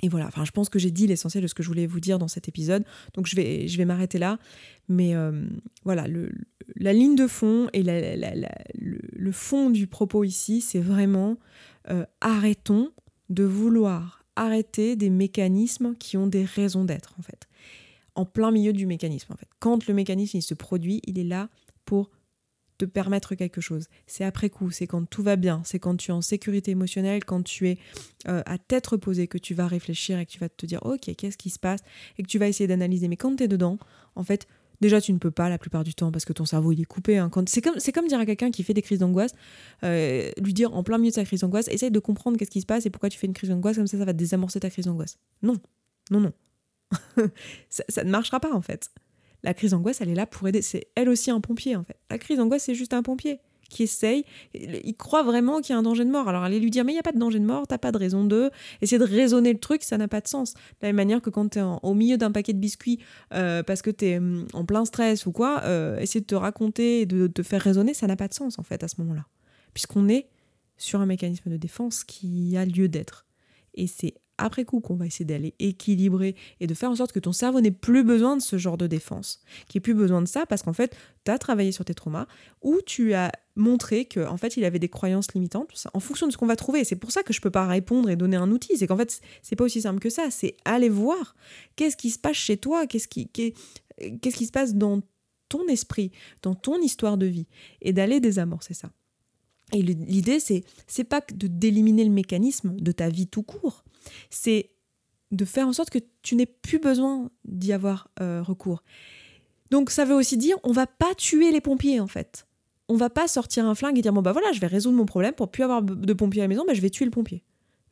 et 0.03 0.09
voilà, 0.09 0.27
enfin, 0.27 0.45
je 0.45 0.51
pense 0.51 0.69
que 0.69 0.79
j'ai 0.79 0.91
dit 0.91 1.07
l'essentiel 1.07 1.43
de 1.43 1.49
ce 1.49 1.55
que 1.55 1.63
je 1.63 1.69
voulais 1.69 1.87
vous 1.87 2.01
dire 2.01 2.19
dans 2.19 2.29
cet 2.29 2.49
épisode, 2.49 2.85
donc 3.15 3.27
je 3.27 3.37
vais, 3.37 3.69
je 3.69 3.77
vais 3.79 3.85
m'arrêter 3.85 4.19
là. 4.19 4.39
Mais 4.89 5.15
euh, 5.15 5.47
voilà, 5.85 6.09
le, 6.09 6.33
la 6.77 6.93
ligne 6.93 7.15
de 7.15 7.27
fond 7.27 7.69
et 7.73 7.83
le, 7.83 9.33
fond 9.33 9.71
du 9.71 9.87
propos 9.87 10.25
ici, 10.25 10.61
c'est 10.61 10.81
vraiment 10.81 11.37
arrêtons 12.21 12.91
de 13.29 13.45
vouloir 13.45 14.25
arrêter 14.37 14.97
des 14.97 15.11
mécanismes 15.11 15.95
qui 15.97 16.17
ont 16.17 16.27
des 16.27 16.45
raisons 16.45 16.85
d'être, 16.85 17.15
en 17.19 17.23
fait. 17.23 17.49
En 18.15 18.25
plein 18.25 18.51
milieu 18.51 18.73
du 18.73 18.87
mécanisme, 18.87 19.33
en 19.33 19.37
fait. 19.37 19.49
Quand 19.59 19.87
le 19.87 19.95
mécanisme 19.95 20.37
il 20.37 20.43
se 20.43 20.55
produit, 20.55 21.01
il 21.07 21.19
est 21.19 21.25
là 21.25 21.49
pour 21.85 22.11
permettre 22.85 23.35
quelque 23.35 23.61
chose. 23.61 23.87
C'est 24.07 24.25
après 24.25 24.51
coup, 24.51 24.71
c'est 24.71 24.87
quand 24.87 25.05
tout 25.09 25.23
va 25.23 25.37
bien, 25.37 25.63
c'est 25.65 25.79
quand 25.79 25.97
tu 25.97 26.11
es 26.11 26.15
en 26.15 26.23
sécurité 26.23 26.71
émotionnelle, 26.71 27.25
quand 27.25 27.43
tu 27.43 27.69
es 27.69 27.79
euh, 28.29 28.43
à 28.47 28.59
tête 28.59 28.87
reposée, 28.87 29.27
que 29.27 29.39
tu 29.39 29.55
vas 29.55 29.67
réfléchir 29.67 30.19
et 30.19 30.27
que 30.27 30.31
tu 30.31 30.39
vas 30.39 30.49
te 30.49 30.67
dire, 30.67 30.85
ok, 30.85 31.15
qu'est-ce 31.17 31.37
qui 31.37 31.51
se 31.51 31.59
passe, 31.59 31.81
et 32.19 32.23
que 32.23 32.29
tu 32.29 32.39
vas 32.39 32.49
essayer 32.49 32.67
d'analyser. 32.67 33.09
Mais 33.09 33.17
quand 33.17 33.37
tu 33.37 33.45
es 33.45 33.49
dedans, 33.49 33.79
en 34.15 34.25
fait, 34.25 34.47
Déjà, 34.83 35.01
tu 35.01 35.13
ne 35.13 35.19
peux 35.19 35.31
pas 35.31 35.49
la 35.49 35.59
plupart 35.59 35.85
du 35.85 35.95
temps 35.95 36.11
parce 36.11 36.25
que 36.25 36.33
ton 36.33 36.45
cerveau 36.45 36.73
il 36.73 36.81
est 36.81 36.85
coupé. 36.85 37.17
Hein. 37.17 37.31
C'est 37.47 37.63
comme, 37.63 38.09
dire 38.09 38.19
à 38.19 38.27
quelqu'un 38.27 38.51
qui 38.51 38.65
fait 38.65 38.75
des 38.75 38.83
crises 38.83 38.99
d'angoisse, 38.99 39.33
euh, 39.85 40.29
lui 40.43 40.53
dire 40.53 40.75
en 40.75 40.83
plein 40.83 40.99
milieu 40.99 41.11
de 41.11 41.15
sa 41.15 41.25
crise 41.25 41.43
d'angoisse, 41.43 41.69
essaye 41.69 41.93
de 41.93 42.01
comprendre 42.01 42.37
qu'est-ce 42.37 42.51
qui 42.51 42.63
se 42.63 42.67
passe 42.67 42.85
et 42.85 42.91
pourquoi 42.91 43.09
tu 43.09 43.17
fais 43.17 43.29
une 43.29 43.33
crise 43.33 43.51
d'angoisse, 43.51 43.77
comme 43.77 43.87
ça, 43.87 43.97
ça 43.97 44.05
va 44.05 44.13
désamorcer 44.13 44.59
ta 44.59 44.71
crise 44.71 44.87
d'angoisse. 44.87 45.19
Non, 45.41 45.55
non, 46.11 46.19
non. 46.19 46.33
ça, 47.69 48.03
ne 48.03 48.11
marchera 48.11 48.41
pas 48.41 48.53
en 48.53 48.61
fait. 48.61 48.91
La 49.43 49.55
crise 49.55 49.73
d'angoisse, 49.73 50.01
elle 50.01 50.09
est 50.09 50.15
là 50.15 50.27
pour 50.27 50.47
aider. 50.47 50.63
C'est 50.63 50.87
elle 50.95 51.09
aussi 51.09 51.31
un 51.31 51.41
pompier 51.41 51.77
en 51.77 51.85
fait. 51.85 51.97
La 52.11 52.19
crise 52.19 52.39
d'angoisse, 52.39 52.65
c'est 52.65 52.75
juste 52.75 52.95
un 52.95 53.03
pompier 53.03 53.41
qui 53.73 53.85
essaye, 53.85 54.25
il 54.55 54.95
croit 54.95 55.23
vraiment 55.23 55.61
qu'il 55.61 55.73
y 55.73 55.77
a 55.77 55.79
un 55.79 55.83
danger 55.83 56.05
de 56.05 56.11
mort. 56.11 56.29
Alors 56.29 56.45
allez 56.45 56.61
lui 56.61 56.71
dire, 56.71 56.85
mais 56.85 56.93
il 56.93 56.95
n'y 56.95 57.01
a 57.01 57.03
pas 57.03 57.13
de 57.13 57.19
danger 57.19 57.41
de 57.41 57.45
mort, 57.45 57.67
t'as 57.67 57.79
pas 57.79 57.91
de 57.91 57.99
raison 57.99 58.25
de. 58.25 58.51
Essayer 58.83 58.99
de 58.99 59.05
raisonner 59.05 59.53
le 59.53 59.59
truc, 59.59 59.83
ça 59.83 59.99
n'a 59.99 60.09
pas 60.09 60.21
de 60.21 60.29
sens. 60.29 60.53
De 60.55 60.59
la 60.83 60.89
même 60.89 60.97
manière 60.97 61.23
que 61.23 61.31
quand 61.31 61.49
tu 61.49 61.59
es 61.59 61.63
au 61.63 61.95
milieu 61.95 62.19
d'un 62.19 62.31
paquet 62.31 62.53
de 62.53 62.59
biscuits 62.59 62.99
euh, 63.35 63.63
parce 63.63 63.83
que 63.83 63.91
tu 63.91 64.05
es 64.05 64.19
hum, 64.19 64.47
en 64.53 64.65
plein 64.65 64.85
stress 64.85 65.27
ou 65.27 65.33
quoi, 65.33 65.63
euh, 65.65 65.99
essayer 65.99 66.21
de 66.21 66.27
te 66.27 66.35
raconter 66.35 67.01
et 67.01 67.07
de 67.07 67.27
te 67.27 67.43
faire 67.43 67.63
raisonner, 67.63 67.95
ça 67.95 68.07
n'a 68.07 68.17
pas 68.17 68.29
de 68.29 68.35
sens 68.35 68.59
en 68.59 68.63
fait 68.63 68.85
à 68.85 68.89
ce 68.89 69.01
moment-là. 69.01 69.27
Puisqu'on 69.73 70.09
est 70.09 70.29
sur 70.77 71.01
un 71.01 71.07
mécanisme 71.07 71.51
de 71.51 71.57
défense 71.57 72.05
qui 72.05 72.57
a 72.57 72.65
lieu 72.65 72.89
d'être. 72.89 73.27
Et 73.75 73.87
c'est 73.87 74.15
après 74.45 74.65
coup 74.65 74.81
qu'on 74.81 74.95
va 74.95 75.07
essayer 75.07 75.25
d'aller 75.25 75.55
équilibrer 75.59 76.35
et 76.61 76.67
de 76.67 76.75
faire 76.75 76.91
en 76.91 76.97
sorte 76.97 77.13
que 77.13 77.21
ton 77.21 77.33
cerveau 77.33 77.61
n'ait 77.61 77.71
plus 77.71 78.05
besoin 78.05 78.37
de 78.37 78.43
ce 78.43 78.59
genre 78.59 78.77
de 78.77 78.87
défense, 78.87 79.41
qu'il 79.69 79.79
n'ait 79.79 79.83
plus 79.83 79.95
besoin 79.95 80.23
de 80.23 80.29
ça 80.29 80.47
parce 80.47 80.63
qu'en 80.63 80.73
fait, 80.73 80.97
tu 81.25 81.31
as 81.31 81.39
travaillé 81.39 81.73
sur 81.73 81.85
tes 81.85 81.95
traumas 81.95 82.27
ou 82.63 82.81
tu 82.85 83.15
as 83.15 83.33
montré 83.57 84.05
qu'en 84.07 84.33
en 84.33 84.37
fait, 84.37 84.57
il 84.57 84.65
avait 84.65 84.79
des 84.79 84.89
croyances 84.89 85.33
limitantes 85.35 85.87
en 85.93 86.01
fonction 86.01 86.27
de 86.27 86.33
ce 86.33 86.37
qu'on 86.37 86.47
va 86.47 86.57
trouver. 86.57 86.85
C'est 86.85 86.97
pour 86.97 87.13
ça 87.13 87.23
que 87.23 87.33
je 87.33 87.41
peux 87.41 87.51
pas 87.51 87.67
répondre 87.67 88.11
et 88.11 88.17
donner 88.17 88.37
un 88.37 88.51
outil. 88.51 88.77
C'est 88.77 88.87
qu'en 88.87 88.97
fait, 88.97 89.21
c'est 89.43 89.57
pas 89.57 89.65
aussi 89.65 89.83
simple 89.83 90.01
que 90.01 90.11
ça. 90.11 90.31
C'est 90.31 90.57
aller 90.65 90.89
voir 90.89 91.35
qu'est-ce 91.77 91.97
qui 91.97 92.11
se 92.11 92.19
passe 92.19 92.37
chez 92.37 92.57
toi, 92.57 92.87
qu'est-ce 92.87 93.09
qui, 93.09 93.29
qu'est-ce 93.29 94.37
qui 94.37 94.47
se 94.47 94.53
passe 94.53 94.75
dans 94.75 95.01
ton 95.49 95.67
esprit, 95.69 96.13
dans 96.43 96.55
ton 96.55 96.81
histoire 96.81 97.19
de 97.19 97.27
vie 97.27 97.47
et 97.83 97.93
d'aller 97.93 98.21
désamorcer 98.21 98.73
ça. 98.73 98.91
Et 99.73 99.83
l'idée, 99.83 100.39
c'est 100.39 100.65
c'est 100.87 101.05
pas 101.05 101.23
de 101.35 101.47
d'éliminer 101.47 102.05
le 102.05 102.11
mécanisme 102.11 102.77
de 102.77 102.93
ta 102.93 103.09
vie 103.09 103.27
tout 103.27 103.43
court, 103.43 103.85
c'est 104.31 104.71
de 105.31 105.45
faire 105.47 105.67
en 105.67 105.73
sorte 105.73 105.91
que 105.91 105.99
tu 106.21 106.37
n'aies 106.37 106.47
plus 106.47 106.79
besoin 106.79 107.31
d'y 107.45 107.73
avoir 107.73 108.09
euh, 108.21 108.43
recours. 108.43 108.83
Donc 109.71 109.91
ça 109.91 110.05
veut 110.05 110.15
aussi 110.15 110.37
dire 110.37 110.57
on 110.63 110.73
va 110.73 110.87
pas 110.87 111.15
tuer 111.15 111.51
les 111.51 111.63
pompiers 111.63 112.01
en 112.01 112.07
fait. 112.07 112.47
On 112.89 112.97
va 112.97 113.09
pas 113.09 113.27
sortir 113.27 113.65
un 113.65 113.75
flingue 113.75 113.99
et 113.99 114.03
dire 114.03 114.13
bon 114.13 114.21
bah 114.21 114.33
voilà 114.33 114.53
je 114.53 114.61
vais 114.61 114.67
résoudre 114.67 114.97
mon 114.97 115.07
problème 115.07 115.33
pour 115.33 115.51
plus 115.51 115.63
avoir 115.63 115.83
de 115.83 116.13
pompiers 116.13 116.43
à 116.43 116.45
la 116.45 116.49
maison, 116.49 116.65
bah, 116.67 116.75
je 116.75 116.83
vais 116.83 116.91
tuer 116.91 117.07
le 117.07 117.11
pompier. 117.11 117.43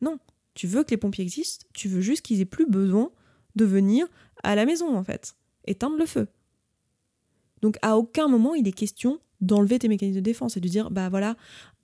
Non, 0.01 0.19
tu 0.53 0.67
veux 0.67 0.83
que 0.83 0.91
les 0.91 0.97
pompiers 0.97 1.23
existent, 1.23 1.65
tu 1.73 1.87
veux 1.87 2.01
juste 2.01 2.21
qu'ils 2.21 2.39
aient 2.41 2.45
plus 2.45 2.67
besoin 2.67 3.11
de 3.55 3.65
venir 3.65 4.07
à 4.43 4.53
la 4.53 4.65
maison 4.65 4.95
en 4.95 5.03
fait, 5.03 5.35
éteindre 5.65 5.97
le 5.97 6.05
feu. 6.05 6.27
Donc 7.63 7.77
à 7.81 7.97
aucun 7.97 8.27
moment 8.27 8.53
il 8.53 8.67
est 8.67 8.71
question 8.71 9.19
d'enlever 9.41 9.79
tes 9.79 9.87
mécanismes 9.87 10.19
de 10.19 10.23
défense 10.23 10.57
et 10.57 10.59
de 10.59 10.67
dire 10.67 10.91
bah 10.91 11.09
voilà 11.09 11.35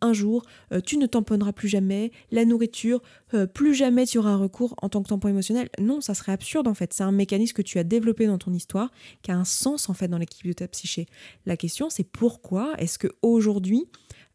un 0.02 0.14
jour 0.14 0.44
euh, 0.72 0.80
tu 0.80 0.98
ne 0.98 1.06
tamponneras 1.08 1.54
plus 1.54 1.68
jamais 1.68 2.12
la 2.32 2.46
nourriture 2.46 3.02
euh, 3.34 3.48
plus 3.48 3.74
jamais 3.74 4.06
tu 4.06 4.18
auras 4.18 4.30
un 4.30 4.38
recours 4.38 4.76
en 4.82 4.90
tant 4.90 5.02
que 5.02 5.10
tampon 5.10 5.28
émotionnel. 5.28 5.70
Non 5.80 6.02
ça 6.02 6.14
serait 6.14 6.32
absurde 6.32 6.68
en 6.68 6.74
fait. 6.74 6.94
C'est 6.94 7.04
un 7.04 7.12
mécanisme 7.12 7.54
que 7.54 7.62
tu 7.62 7.80
as 7.80 7.84
développé 7.84 8.28
dans 8.28 8.38
ton 8.38 8.54
histoire 8.54 8.92
qui 9.22 9.32
a 9.32 9.38
un 9.38 9.46
sens 9.46 9.90
en 9.90 9.94
fait 9.94 10.08
dans 10.08 10.18
l'équipe 10.18 10.48
de 10.48 10.54
ta 10.54 10.68
psyché. 10.68 11.08
La 11.46 11.58
question 11.58 11.90
c'est 11.90 12.04
pourquoi 12.04 12.74
est-ce 12.78 13.00
que 13.00 13.08
aujourd'hui 13.22 13.86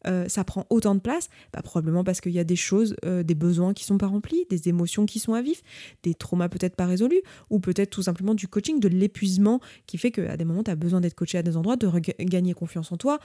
euh, 0.07 0.27
ça 0.27 0.43
prend 0.43 0.65
autant 0.69 0.95
de 0.95 0.99
place 0.99 1.29
bah, 1.53 1.61
Probablement 1.61 2.03
parce 2.03 2.21
qu'il 2.21 2.31
y 2.31 2.39
a 2.39 2.43
des 2.43 2.55
choses, 2.55 2.95
euh, 3.05 3.23
des 3.23 3.35
besoins 3.35 3.73
qui 3.73 3.83
sont 3.83 3.97
pas 3.97 4.07
remplis, 4.07 4.45
des 4.49 4.67
émotions 4.69 5.05
qui 5.05 5.19
sont 5.19 5.33
à 5.33 5.41
vif, 5.41 5.61
des 6.03 6.13
traumas 6.13 6.49
peut-être 6.49 6.75
pas 6.75 6.85
résolus, 6.85 7.21
ou 7.49 7.59
peut-être 7.59 7.89
tout 7.89 8.03
simplement 8.03 8.35
du 8.35 8.47
coaching, 8.47 8.79
de 8.79 8.87
l'épuisement 8.87 9.59
qui 9.87 9.97
fait 9.97 10.11
qu'à 10.11 10.37
des 10.37 10.45
moments, 10.45 10.63
tu 10.63 10.71
as 10.71 10.75
besoin 10.75 11.01
d'être 11.01 11.15
coaché 11.15 11.37
à 11.37 11.43
des 11.43 11.57
endroits, 11.57 11.75
de 11.75 11.89
gagner 12.19 12.53
confiance 12.53 12.91
en 12.91 12.97
toi. 12.97 13.19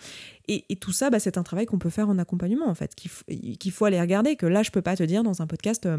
Et, 0.47 0.65
tout 0.81 0.93
ça, 0.93 1.11
bah, 1.11 1.19
c'est 1.19 1.39
un 1.39 1.43
travail 1.43 1.67
qu'on 1.67 1.79
peut 1.79 1.91
faire 1.91 2.09
en 2.09 2.19
accompagnement, 2.19 2.69
en 2.69 2.75
fait, 2.75 2.95
qu'il 2.95 3.73
faut 3.73 3.85
aller 3.85 4.01
regarder, 4.01 4.37
que 4.37 4.47
là, 4.47 4.63
je 4.63 4.71
peux 4.71 4.83
pas 4.83 4.97
te 4.97 5.03
dire 5.03 5.23
dans 5.23 5.43
un 5.43 5.47
podcast 5.47 5.87
euh, 5.87 5.99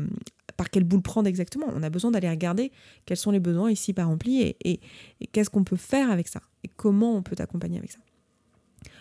par 0.58 0.70
quelle 0.70 0.84
boule 0.86 1.02
prendre 1.02 1.28
exactement. 1.28 1.68
On 1.76 1.84
a 1.84 1.90
besoin 1.90 2.12
d'aller 2.12 2.30
regarder 2.30 2.72
quels 3.06 3.18
sont 3.18 3.32
les 3.32 3.40
besoins 3.40 3.70
ici 3.72 3.94
pas 3.94 4.06
remplis 4.06 4.56
et 4.64 4.80
qu'est-ce 5.32 5.50
qu'on 5.50 5.64
peut 5.64 5.76
faire 5.76 6.10
avec 6.12 6.28
ça, 6.28 6.42
et 6.64 6.68
comment 6.68 7.16
on 7.16 7.22
peut 7.22 7.36
t'accompagner 7.36 7.78
avec 7.78 7.92
ça. 7.92 8.00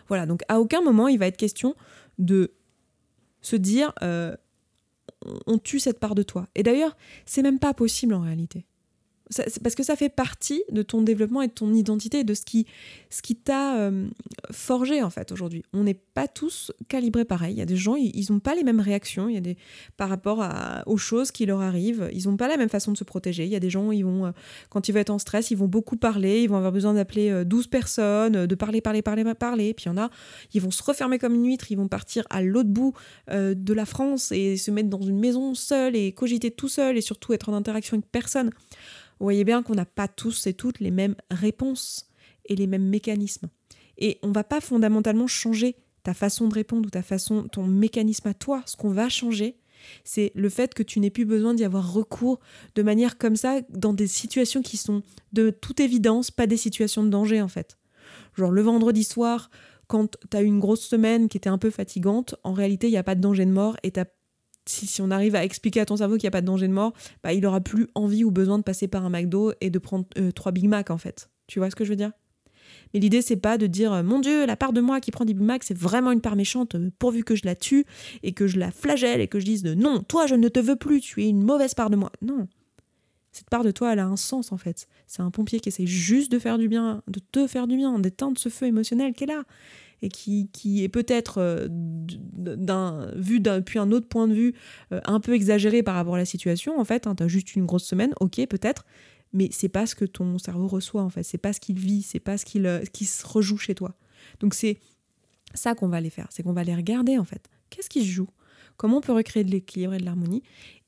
Voilà, 0.09 0.27
donc 0.27 0.43
à 0.49 0.61
aucun 0.61 0.81
moment 0.81 1.09
il 1.09 1.19
va 1.19 1.27
être 1.27 1.37
question 1.37 1.75
de 2.19 2.53
se 3.41 3.57
dire 3.57 3.93
euh, 4.03 4.35
on 5.47 5.59
tue 5.59 5.81
cette 5.81 5.99
part 5.99 6.15
de 6.15 6.23
toi. 6.23 6.47
Et 6.55 6.63
d'ailleurs, 6.63 6.97
c'est 7.27 7.43
même 7.43 7.59
pas 7.59 7.75
possible 7.75 8.15
en 8.15 8.21
réalité 8.21 8.65
parce 9.63 9.75
que 9.75 9.83
ça 9.83 9.97
fait 9.97 10.09
partie 10.09 10.63
de 10.71 10.83
ton 10.83 11.03
développement 11.03 11.43
et 11.43 11.49
de 11.49 11.53
ton 11.53 11.73
identité, 11.75 12.25
de 12.25 12.35
ce 12.35 12.43
qui, 12.43 12.67
ce 13.11 13.21
qui 13.23 13.37
t'a 13.37 13.79
euh, 13.79 14.09
forgé 14.51 15.03
en 15.03 15.11
fait 15.11 15.33
aujourd'hui. 15.33 15.63
On 15.73 15.85
n'est 15.85 15.95
pas 15.95 16.29
tous 16.29 16.73
calibrés 16.89 17.25
pareil. 17.25 17.55
Il 17.55 17.59
y 17.59 17.63
a 17.63 17.67
des 17.67 17.77
gens, 17.77 17.97
ils 17.97 18.27
n'ont 18.31 18.41
pas 18.41 18.55
les 18.55 18.65
mêmes 18.65 18.81
réactions. 18.81 19.29
Il 19.29 19.35
y 19.35 19.39
a 19.39 19.41
des 19.41 19.57
par 19.97 20.09
rapport 20.09 20.47
aux 20.87 20.97
choses 20.97 21.31
qui 21.31 21.47
leur 21.47 21.61
arrivent, 21.61 22.09
ils 22.13 22.29
n'ont 22.29 22.37
pas 22.37 22.49
la 22.49 22.57
même 22.57 22.69
façon 22.69 22.93
de 22.93 22.97
se 22.97 23.05
protéger. 23.05 23.45
Il 23.45 23.51
y 23.51 23.57
a 23.57 23.61
des 23.61 23.71
gens, 23.71 23.93
ils 23.93 24.05
vont 24.05 24.27
euh, 24.27 24.31
quand 24.71 24.89
ils 24.89 24.93
vont 24.93 25.01
être 25.01 25.11
en 25.11 25.19
stress, 25.19 25.51
ils 25.51 25.57
vont 25.57 25.69
beaucoup 25.69 25.97
parler, 25.97 26.43
ils 26.43 26.49
vont 26.49 26.57
avoir 26.57 26.73
besoin 26.73 26.95
d'appeler 26.95 27.45
12 27.45 27.65
euh, 27.65 27.69
personnes, 27.69 28.47
de 28.47 28.55
parler, 28.55 28.81
parler, 28.81 29.03
parler, 29.03 29.25
parler. 29.35 29.75
Puis 29.75 29.87
il 29.87 29.89
y 29.89 29.91
en 29.91 29.99
a, 29.99 30.11
ils 30.55 30.63
vont 30.63 30.71
se 30.71 30.83
refermer 30.83 31.19
comme 31.19 31.35
une 31.35 31.47
huître, 31.47 31.71
ils 31.71 31.77
vont 31.77 31.89
partir 31.89 32.25
à 32.31 32.43
l'autre 32.43 32.71
bout 32.71 32.95
de 33.31 33.73
la 33.73 33.85
France 33.85 34.33
et 34.33 34.57
se 34.57 34.71
mettre 34.71 34.89
dans 34.89 35.03
une 35.03 35.19
maison 35.19 35.55
seule 35.55 35.97
et 35.97 36.13
cogiter 36.13 36.51
tout 36.51 36.69
seul 36.69 36.97
et 36.97 37.01
surtout 37.01 37.33
être 37.33 37.49
en 37.49 37.55
interaction 37.55 37.97
avec 37.97 38.11
personne. 38.11 38.51
Vous 39.19 39.27
voyez 39.27 39.45
bien 39.45 39.63
qu'on 39.63 39.75
n'a 39.75 39.87
pas 39.87 40.09
tous 40.09 40.47
et 40.47 40.55
toutes 40.55 40.81
les 40.81 40.91
mêmes 40.91 41.17
réponses 41.31 42.11
et 42.45 42.57
les 42.57 42.67
mêmes 42.67 42.89
mécanismes. 42.89 43.49
Et 43.99 44.19
on 44.23 44.31
va 44.31 44.45
pas 44.45 44.61
fondamentalement 44.61 45.27
changer 45.27 45.77
ta 46.03 46.15
façon 46.15 46.49
de 46.49 46.55
répondre 46.55 46.87
ou 46.87 46.91
ta 46.91 47.03
façon, 47.03 47.49
ton 47.49 47.67
mécanisme 47.67 48.29
à 48.29 48.35
toi. 48.35 48.63
Ce 48.67 48.77
qu'on 48.77 48.91
va 48.91 49.09
changer, 49.09 49.57
c'est 50.05 50.33
le 50.35 50.49
fait 50.49 50.75
que 50.75 50.83
tu 50.83 51.01
n'aies 51.01 51.11
plus 51.11 51.25
besoin 51.25 51.55
d'y 51.55 51.65
avoir 51.65 51.93
recours 51.93 52.41
de 52.75 52.83
manière 52.83 53.19
comme 53.19 53.37
ça 53.37 53.61
dans 53.71 53.93
des 53.93 54.07
situations 54.07 54.63
qui 54.63 54.77
sont 54.77 55.03
de 55.33 55.51
toute 55.51 55.81
évidence 55.81 56.31
pas 56.31 56.47
des 56.47 56.57
situations 56.57 57.03
de 57.03 57.11
danger 57.11 57.43
en 57.43 57.49
fait. 57.49 57.79
Genre 58.37 58.51
le 58.51 58.63
vendredi 58.63 59.05
soir, 59.05 59.51
quand 59.87 60.17
tu 60.31 60.37
as 60.37 60.43
eu 60.43 60.47
une 60.47 60.61
grosse 60.61 60.87
semaine 60.87 61.29
qui 61.29 61.37
était 61.37 61.49
un 61.49 61.59
peu 61.59 61.71
fatigante, 61.71 62.37
en 62.45 62.53
réalité 62.53 62.89
il 62.89 62.93
n'y 62.93 62.99
a 62.99 63.03
pas 63.03 63.15
de 63.15 63.21
danger 63.21 63.47
de 63.47 63.51
mort 63.51 63.77
et 63.83 63.91
tu 63.91 64.01
si, 64.69 65.03
on 65.03 65.11
arrive 65.11 65.35
à 65.35 65.45
expliquer 65.45 65.81
à 65.81 65.87
ton 65.87 65.97
cerveau 65.97 66.17
qu'il 66.17 66.25
n'y 66.25 66.29
a 66.29 66.33
pas 66.33 66.41
de 66.41 66.47
danger 66.47 66.69
de 66.69 66.73
mort, 66.73 66.93
bah, 67.23 67.33
il 67.33 67.45
aura 67.47 67.61
plus 67.61 67.89
envie 67.95 68.25
ou 68.25 68.31
besoin 68.31 68.59
de 68.59 68.63
passer 68.63 68.89
par 68.89 69.05
un 69.05 69.11
McDo 69.11 69.53
et 69.61 69.71
de 69.71 69.79
prendre 69.79 70.07
euh, 70.19 70.31
trois 70.33 70.53
Big 70.53 70.69
Mac 70.69 70.91
en 70.91 70.99
fait. 70.99 71.31
Tu 71.47 71.59
vois 71.59 71.71
ce 71.71 71.77
que 71.77 71.85
je 71.85 71.91
veux 71.91 71.97
dire? 71.97 72.13
Mais 72.93 73.01
l'idée, 73.01 73.23
c'est 73.23 73.37
pas 73.37 73.59
de 73.59 73.67
dire 73.67 73.93
euh, 73.93 74.03
mon 74.03 74.19
Dieu, 74.19 74.47
la 74.47 74.57
part 74.57 74.73
de 74.73 74.81
moi 74.81 75.01
qui 75.01 75.11
prend 75.11 75.25
des 75.25 75.35
Big 75.35 75.43
Mac, 75.43 75.65
c'est 75.65 75.77
vraiment 75.77 76.13
une 76.13 76.21
part 76.21 76.37
méchante, 76.37 76.75
euh, 76.75 76.91
pourvu 76.99 77.25
que 77.25 77.35
je 77.35 77.45
la 77.45 77.55
tue 77.55 77.85
et 78.23 78.33
que 78.33 78.47
je 78.47 78.59
la 78.59 78.71
flagelle 78.71 79.21
et 79.21 79.29
que 79.29 79.41
je 79.41 79.45
dise 79.45 79.65
non, 79.65 80.03
toi, 80.03 80.27
je 80.27 80.35
ne 80.35 80.49
te 80.49 80.61
veux 80.61 80.77
plus, 80.77 81.01
tu 81.01 81.23
es 81.23 81.29
une 81.29 81.43
mauvaise 81.43 81.75
part 81.75 81.91
de 81.91 81.97
moi. 81.97 82.13
Non. 82.23 82.47
Cette 83.33 83.51
part 83.51 83.63
de 83.63 83.71
toi, 83.71 83.93
elle 83.93 83.99
a 83.99 84.07
un 84.07 84.17
sens 84.17 84.53
en 84.53 84.59
fait. 84.59 84.89
C'est 85.07 85.23
un 85.23 85.31
pompier 85.31 85.61
qui 85.61 85.69
essaie 85.69 85.87
juste 85.87 86.33
de 86.33 86.39
faire 86.39 86.59
du 86.59 86.69
bien, 86.69 87.03
de 87.07 87.21
te 87.21 87.47
faire 87.47 87.67
du 87.67 87.77
bien, 87.77 87.99
d'éteindre 87.99 88.39
ce 88.39 88.49
feu 88.49 88.67
émotionnel 88.67 89.13
est 89.19 89.27
là 89.27 89.45
et 90.03 90.09
qui, 90.09 90.49
est 90.83 90.89
peut-être 90.89 91.39
euh, 91.39 91.67
d'un 91.71 93.11
vu 93.17 93.41
depuis 93.41 93.79
un 93.79 93.91
autre 93.91 94.09
point 94.09 94.29
de 94.29 94.35
vue 94.35 94.55
euh, 94.93 95.01
un 95.05 95.21
peu 95.21 95.35
exagéré 95.35 95.83
par 95.83 95.95
rapport 95.95 96.15
à 96.15 96.19
la 96.19 96.25
situation 96.25 96.79
en 96.79 96.85
fait 96.85 97.07
hein, 97.07 97.15
tu 97.15 97.23
as 97.23 97.29
juste 97.29 97.57
une 97.57 97.67
grosse 97.67 97.85
semaine 97.85 98.13
ok 98.21 98.47
peut-être 98.47 98.85
mais 99.33 99.49
c'est 99.53 99.69
pas 99.69 99.87
ce 99.87 99.95
que 99.95 100.05
ton 100.05 100.39
cerveau 100.39 100.69
reçoit 100.69 101.03
en 101.03 101.11
fait. 101.11 101.23
C'est 101.23 101.39
pas 101.39 101.53
ce 101.53 101.61
qu'il 101.61 101.79
vit 101.79 102.03
c'est 102.03 102.21
pas 102.21 102.39
ce 102.39 102.45
qu'il 102.45 102.67
euh, 102.67 102.83
qui 102.93 103.05
se 103.05 103.27
rejoue 103.27 103.59
chez 103.59 103.75
toi. 103.75 103.95
Donc 104.41 104.55
c'est 104.55 104.79
ça 105.55 105.75
qu'on 105.75 105.89
va 105.89 105.99
aller 105.99 106.11
faire. 106.11 106.29
C'est 106.31 106.43
qu'on 106.43 106.53
va 106.53 106.63
aller 106.63 106.75
regarder 106.75 107.19
en 107.19 107.25
fait. 107.25 107.49
Qu'est-ce 107.71 107.91
qui 107.91 108.01
se 108.01 108.11
joue? 108.11 108.29
Comment 108.77 108.99
on 108.99 109.01
peut 109.01 109.13
recréer 109.13 109.45
de 109.45 109.51
l'équilibre 109.51 109.95
et 109.95 109.99
de 109.99 110.05
l'harmonie? 110.05 110.43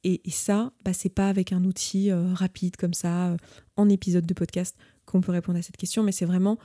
Et, 0.04 0.22
ça, 0.30 0.72
bah, 0.84 0.92
c'est 0.94 1.10
pas 1.10 1.28
avec 1.28 1.52
un 1.52 1.64
outil 1.64 2.10
rapide 2.12 2.76
comme 2.76 2.94
ça, 2.94 3.36
en 3.76 3.88
épisode 3.88 4.24
de 4.24 4.32
podcast, 4.32 4.76
qu'on 5.04 5.20
peut 5.20 5.32
répondre 5.32 5.58
à 5.58 5.62
cette 5.62 5.76
question, 5.76 6.02
mais 6.02 6.12
c'est 6.12 6.24
vraiment 6.24 6.56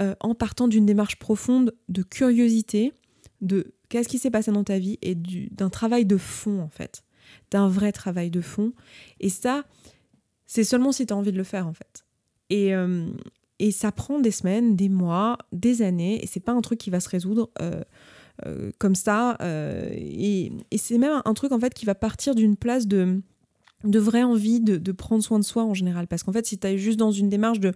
euh, 0.00 0.14
en 0.20 0.34
partant 0.34 0.68
d'une 0.68 0.86
démarche 0.86 1.16
profonde 1.16 1.74
de 1.88 2.02
curiosité, 2.02 2.92
de 3.40 3.72
qu'est-ce 3.88 4.08
qui 4.08 4.18
s'est 4.18 4.30
passé 4.30 4.52
dans 4.52 4.64
ta 4.64 4.78
vie 4.78 4.98
et 5.02 5.14
d'un 5.14 5.70
travail 5.70 6.04
de 6.04 6.16
fond 6.16 6.60
en 6.60 6.68
fait, 6.68 7.02
d'un 7.50 7.68
vrai 7.68 7.92
travail 7.92 8.30
de 8.30 8.40
fond. 8.40 8.72
Et 9.18 9.28
ça, 9.28 9.64
c'est 10.46 10.64
seulement 10.64 10.92
si 10.92 11.06
tu 11.06 11.12
as 11.12 11.16
envie 11.16 11.32
de 11.32 11.38
le 11.38 11.44
faire 11.44 11.66
en 11.66 11.72
fait. 11.72 12.04
Et, 12.50 12.72
et 13.60 13.70
ça 13.70 13.92
prend 13.92 14.18
des 14.18 14.32
semaines, 14.32 14.74
des 14.74 14.88
mois, 14.88 15.38
des 15.52 15.82
années, 15.82 16.22
et 16.22 16.26
c'est 16.26 16.40
pas 16.40 16.52
un 16.52 16.60
truc 16.60 16.80
qui 16.80 16.90
va 16.90 16.98
se 16.98 17.08
résoudre 17.08 17.50
euh, 18.46 18.70
comme 18.78 18.94
ça. 18.94 19.36
Euh, 19.42 19.90
et, 19.92 20.52
c'est 20.76 20.98
même 20.98 21.20
un 21.24 21.34
truc 21.34 21.52
en 21.52 21.60
fait 21.60 21.74
qui 21.74 21.84
va 21.84 21.94
partir 21.94 22.34
d'une 22.34 22.56
place 22.56 22.86
de, 22.86 23.20
de 23.84 23.98
vraie 23.98 24.22
envie 24.22 24.60
de, 24.60 24.92
prendre 24.92 25.22
soin 25.22 25.38
de 25.38 25.44
soi 25.44 25.64
en 25.64 25.74
général. 25.74 26.06
Parce 26.06 26.22
qu'en 26.22 26.32
fait, 26.32 26.46
si 26.46 26.58
tu 26.58 26.66
es 26.66 26.78
juste 26.78 26.98
dans 26.98 27.12
une 27.12 27.28
démarche 27.28 27.60
de 27.60 27.72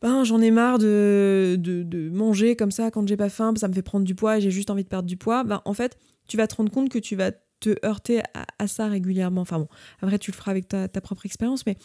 ben, 0.00 0.24
j'en 0.24 0.40
ai 0.40 0.50
marre 0.50 0.78
de, 0.78 1.56
de, 1.58 2.08
manger 2.10 2.56
comme 2.56 2.70
ça 2.70 2.90
quand 2.90 3.06
j'ai 3.08 3.16
pas 3.16 3.28
faim, 3.28 3.52
ça 3.56 3.68
me 3.68 3.72
fait 3.72 3.82
prendre 3.82 4.04
du 4.04 4.14
poids 4.14 4.38
et 4.38 4.40
j'ai 4.40 4.50
juste 4.50 4.70
envie 4.70 4.84
de 4.84 4.88
perdre 4.88 5.08
du 5.08 5.16
poids, 5.16 5.44
ben, 5.44 5.60
en 5.64 5.74
fait, 5.74 5.98
tu 6.26 6.36
vas 6.36 6.46
te 6.46 6.54
rendre 6.54 6.70
compte 6.70 6.88
que 6.88 6.98
tu 6.98 7.16
vas 7.16 7.32
te 7.60 7.74
heurter 7.84 8.22
à, 8.58 8.66
ça 8.66 8.86
régulièrement. 8.86 9.40
Enfin 9.40 9.58
bon, 9.58 9.68
après, 10.00 10.18
tu 10.18 10.30
le 10.30 10.36
feras 10.36 10.52
avec 10.52 10.68
ta, 10.68 10.88
propre 11.00 11.26
expérience, 11.26 11.66
mais 11.66 11.76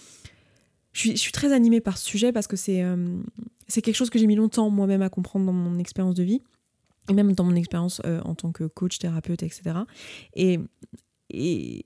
je 0.91 0.99
suis, 0.99 1.11
je 1.11 1.21
suis, 1.21 1.31
très 1.31 1.51
animée 1.51 1.81
par 1.81 1.97
ce 1.97 2.05
sujet 2.05 2.31
parce 2.31 2.45
que 2.45 2.55
c'est 2.55 2.83
euh, 2.83 3.17
quelque 3.67 3.95
chose 3.95 4.11
que 4.11 4.19
j'ai 4.19 4.27
mis 4.27 4.35
longtemps 4.35 4.69
moi-même 4.69 5.01
à 5.01 5.09
comprendre 5.09 5.45
dans 5.45 5.53
mon 5.53 5.79
expérience 5.79 6.13
de 6.13 6.23
vie 6.23 6.41
et 7.09 7.13
même 7.13 7.33
dans 7.33 7.43
mon 7.43 7.55
expérience 7.55 8.01
euh, 8.05 8.21
en 8.21 8.35
tant 8.35 8.51
que 8.51 8.65
coach, 8.65 8.99
thérapeute, 8.99 9.43
etc. 9.43 9.75
Et, 10.35 10.59
et, 11.29 11.85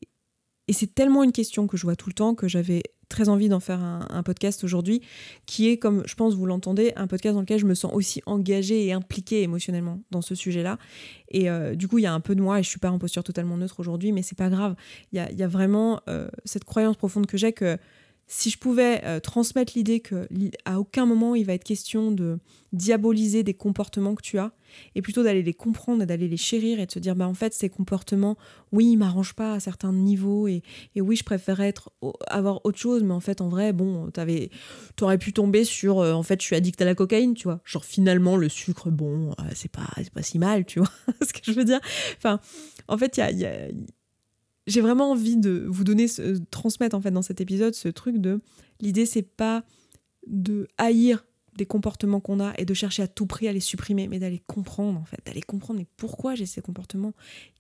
et 0.68 0.74
c'est 0.74 0.94
tellement 0.94 1.24
une 1.24 1.32
question 1.32 1.68
que 1.68 1.78
je 1.78 1.84
vois 1.84 1.96
tout 1.96 2.10
le 2.10 2.14
temps 2.14 2.36
que 2.36 2.48
j'avais 2.48 2.84
très 3.10 3.30
envie 3.30 3.50
d'en 3.50 3.60
faire 3.60 3.80
un, 3.82 4.24
podcast 4.24 4.64
aujourd'hui, 4.64 5.02
qui 5.46 5.70
est, 5.70 5.78
comme 5.78 6.04
je 6.06 6.16
pense 6.16 6.36
vous 6.36 6.46
l'entendez, 6.46 6.92
un 6.96 7.08
podcast 7.08 7.36
dans 7.36 7.42
lequel 7.42 7.60
je 7.60 7.66
me 7.66 7.74
sens 7.74 7.92
aussi 7.94 8.22
engagée 8.26 8.86
et 8.86 8.94
impliquée 8.94 9.44
émotionnellement 9.44 10.02
dans 10.12 10.22
ce 10.22 10.36
sujet-là. 10.36 10.78
Et 11.30 11.50
euh, 11.50 11.76
du 11.76 11.88
coup, 11.88 12.00
il 12.00 12.02
y 12.02 12.06
a 12.06 12.14
un 12.14 12.20
peu 12.20 12.36
de 12.36 12.42
moi, 12.42 12.60
et 12.60 12.64
je 12.64 12.70
suis 12.70 12.80
pas 12.80 12.92
en 12.92 13.00
posture 13.00 13.24
totalement 13.24 13.58
neutre 13.58 13.80
aujourd'hui, 13.80 14.12
mais 14.12 14.24
c'est 14.24 14.38
pas 14.38 14.50
grave. 14.50 14.76
Il 15.14 15.18
y 15.20 15.44
a, 15.44 15.48
vraiment 15.48 16.02
euh, 16.10 16.28
cette 16.44 16.66
croyance 16.66 16.98
profonde 16.98 17.28
que 17.28 17.38
j'ai 17.38 17.54
que 17.54 17.78
si 18.28 18.50
je 18.50 18.58
pouvais 18.58 19.02
euh, 19.06 19.20
transmettre 19.20 19.74
l'idée 19.76 20.02
que 20.02 20.28
à 20.66 20.80
aucun 20.80 21.06
moment 21.06 21.34
il 21.34 21.46
va 21.46 21.54
être 21.54 21.64
question 21.64 22.12
de 22.12 22.40
diaboliser 22.74 23.44
des 23.44 23.54
comportements 23.54 24.16
que 24.16 24.22
tu 24.22 24.38
as, 24.38 24.52
et 24.96 25.02
plutôt 25.02 25.24
d'aller 25.24 25.42
les 25.42 25.54
comprendre 25.54 26.04
et 26.04 26.06
d'aller 26.06 26.28
les 26.28 26.38
chérir 26.38 26.82
et 26.82 26.86
de 26.86 26.92
se 26.92 27.00
dire 27.00 27.16
bah 27.16 27.28
en 27.28 27.34
fait 27.34 27.54
ces 27.54 27.70
comportements, 27.70 28.38
oui 28.74 28.92
ils 28.92 28.98
m'arrangent 28.98 29.34
pas 29.34 29.54
à 29.54 29.60
certains 29.62 29.94
niveaux 29.94 30.50
et, 30.50 30.62
oui 30.98 31.16
je 31.16 31.24
préférerais 31.24 31.70
être 31.70 31.90
avoir 32.28 32.66
autre 32.66 32.78
chose, 32.78 33.04
mais 33.04 33.14
en 33.14 33.22
fait 33.22 33.40
en 33.40 33.48
vrai 33.48 33.72
bon 33.72 34.12
t'avais 34.12 34.50
t'aurais 34.98 35.18
pu 35.18 35.32
tomber 35.32 35.64
sur 35.64 36.00
euh, 36.00 36.12
en 36.12 36.24
fait 36.24 36.42
je 36.42 36.46
suis 36.46 36.56
addict 36.56 36.82
à 36.82 36.86
la 36.86 36.96
cocaïne 36.96 37.34
tu 37.34 37.46
vois, 37.46 37.62
genre 37.64 37.86
finalement 37.86 38.36
le 38.36 38.50
sucre 38.50 38.90
bon 38.90 39.32
euh, 39.40 39.44
c'est 39.56 39.72
pas 39.72 39.88
c'est 39.96 40.14
pas 40.14 40.24
si 40.24 40.38
mal 40.38 40.66
tu 40.66 40.80
vois 40.80 40.92
ce 41.26 41.32
que 41.32 41.40
je 41.46 41.54
veux 41.54 41.66
dire, 41.66 41.80
enfin 42.18 42.42
en 42.90 42.98
fait 42.98 43.18
il 43.18 43.40
y 43.40 43.46
a 43.46 43.68
j'ai 44.68 44.82
vraiment 44.82 45.12
envie 45.12 45.38
de 45.38 45.66
vous 45.68 45.84
donner, 45.84 46.08
ce, 46.08 46.38
transmettre 46.52 46.96
en 46.96 47.02
fait 47.02 47.12
dans 47.12 47.22
cet 47.22 47.42
épisode 47.42 47.74
ce 47.74 47.88
truc 47.88 48.18
de 48.18 48.42
l'idée 48.82 49.06
c'est 49.06 49.24
pas 49.24 49.64
de 50.28 50.68
haïr 50.78 51.24
des 51.58 51.66
comportements 51.66 52.20
qu'on 52.20 52.40
a 52.40 52.54
et 52.58 52.66
de 52.66 52.74
chercher 52.74 53.04
à 53.04 53.08
tout 53.08 53.26
prix 53.26 53.48
à 53.48 53.52
les 53.52 53.60
supprimer, 53.60 54.08
mais 54.08 54.20
d'aller 54.20 54.42
comprendre 54.46 55.00
en 55.00 55.06
fait, 55.06 55.18
d'aller 55.26 55.42
comprendre 55.42 55.82
pourquoi 55.98 56.36
j'ai 56.36 56.46
ces 56.46 56.62
comportements, 56.62 57.14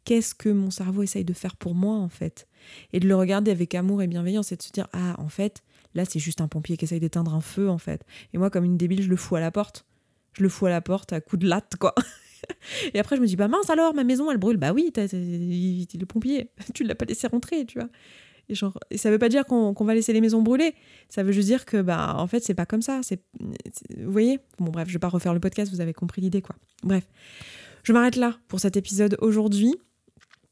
qu'est-ce 0.05 0.35
que 0.35 0.49
mon 0.49 0.69
cerveau 0.69 1.01
essaye 1.01 1.25
de 1.25 1.33
faire 1.33 1.57
pour 1.57 1.73
moi 1.73 1.95
en 1.95 2.09
fait, 2.09 2.47
et 2.93 2.99
de 2.99 3.07
le 3.07 3.15
regarder 3.15 3.51
avec 3.51 3.73
amour 3.73 4.01
et 4.01 4.07
bienveillance 4.07 4.51
et 4.51 4.55
de 4.55 4.61
se 4.61 4.71
dire 4.71 4.87
ah 4.93 5.15
en 5.17 5.29
fait 5.29 5.63
là 5.95 6.05
c'est 6.05 6.19
juste 6.19 6.41
un 6.41 6.47
pompier 6.47 6.77
qui 6.77 6.85
essaye 6.85 6.99
d'éteindre 6.99 7.33
un 7.33 7.41
feu 7.41 7.69
en 7.69 7.79
fait, 7.79 8.05
et 8.33 8.37
moi 8.37 8.49
comme 8.49 8.63
une 8.63 8.77
débile 8.77 9.01
je 9.01 9.09
le 9.09 9.15
fous 9.15 9.35
à 9.35 9.39
la 9.39 9.51
porte, 9.51 9.85
je 10.33 10.43
le 10.43 10.49
fous 10.49 10.67
à 10.67 10.69
la 10.69 10.81
porte 10.81 11.11
à 11.11 11.19
coup 11.19 11.37
de 11.37 11.47
latte 11.47 11.75
quoi. 11.79 11.95
et 12.93 12.99
après, 12.99 13.15
je 13.15 13.21
me 13.21 13.27
dis, 13.27 13.35
bah 13.35 13.47
mince 13.47 13.69
alors, 13.69 13.93
ma 13.93 14.03
maison, 14.03 14.31
elle 14.31 14.37
brûle. 14.37 14.57
Bah 14.57 14.73
oui, 14.73 14.91
t'es 14.91 15.07
le 15.07 16.05
pompier, 16.05 16.49
tu 16.73 16.83
l'as 16.83 16.95
pas 16.95 17.05
laissé 17.05 17.27
rentrer, 17.27 17.65
tu 17.65 17.79
vois. 17.79 17.89
Et, 18.49 18.55
genre, 18.55 18.79
et 18.89 18.97
ça 18.97 19.11
veut 19.11 19.19
pas 19.19 19.29
dire 19.29 19.45
qu'on 19.45 19.73
va 19.73 19.93
laisser 19.93 20.13
les 20.13 20.21
maisons 20.21 20.41
brûler. 20.41 20.73
Ça 21.09 21.21
veut 21.21 21.33
juste 21.33 21.47
dire 21.47 21.65
que, 21.65 21.81
bah, 21.81 22.15
en 22.17 22.27
fait, 22.27 22.41
c'est 22.41 22.53
pas 22.53 22.65
comme 22.65 22.81
ça. 22.81 23.01
C'est, 23.03 23.21
vous 23.97 24.11
voyez? 24.11 24.39
Bon, 24.59 24.71
bref, 24.71 24.87
je 24.87 24.93
vais 24.93 24.99
pas 24.99 25.09
refaire 25.09 25.33
le 25.33 25.39
podcast, 25.39 25.71
vous 25.71 25.81
avez 25.81 25.93
compris 25.93 26.21
l'idée, 26.21 26.41
quoi. 26.41 26.55
Bref. 26.83 27.05
Je 27.83 27.93
m'arrête 27.93 28.15
là 28.15 28.37
pour 28.47 28.59
cet 28.59 28.77
épisode 28.77 29.17
aujourd'hui. 29.19 29.75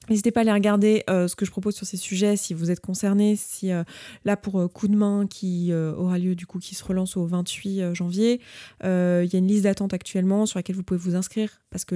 N'hésitez 0.09 0.31
pas 0.31 0.41
à 0.41 0.43
aller 0.43 0.51
regarder 0.51 1.03
euh, 1.09 1.27
ce 1.27 1.35
que 1.35 1.45
je 1.45 1.51
propose 1.51 1.75
sur 1.75 1.85
ces 1.85 1.97
sujets 1.97 2.37
si 2.37 2.53
vous 2.53 2.71
êtes 2.71 2.79
concerné. 2.79 3.35
Si 3.35 3.71
euh, 3.71 3.83
là 4.23 4.37
pour 4.37 4.59
euh, 4.59 4.67
coup 4.67 4.87
de 4.87 4.95
main 4.95 5.27
qui 5.27 5.73
aura 5.73 6.17
lieu 6.17 6.35
du 6.35 6.45
coup 6.45 6.59
qui 6.59 6.75
se 6.75 6.83
relance 6.83 7.17
au 7.17 7.25
28 7.25 7.93
janvier, 7.93 8.39
il 8.83 8.87
y 8.87 9.35
a 9.35 9.37
une 9.37 9.47
liste 9.47 9.63
d'attente 9.63 9.93
actuellement 9.93 10.45
sur 10.45 10.59
laquelle 10.59 10.75
vous 10.75 10.83
pouvez 10.83 10.99
vous 10.99 11.15
inscrire 11.15 11.61
parce 11.69 11.85
que 11.85 11.95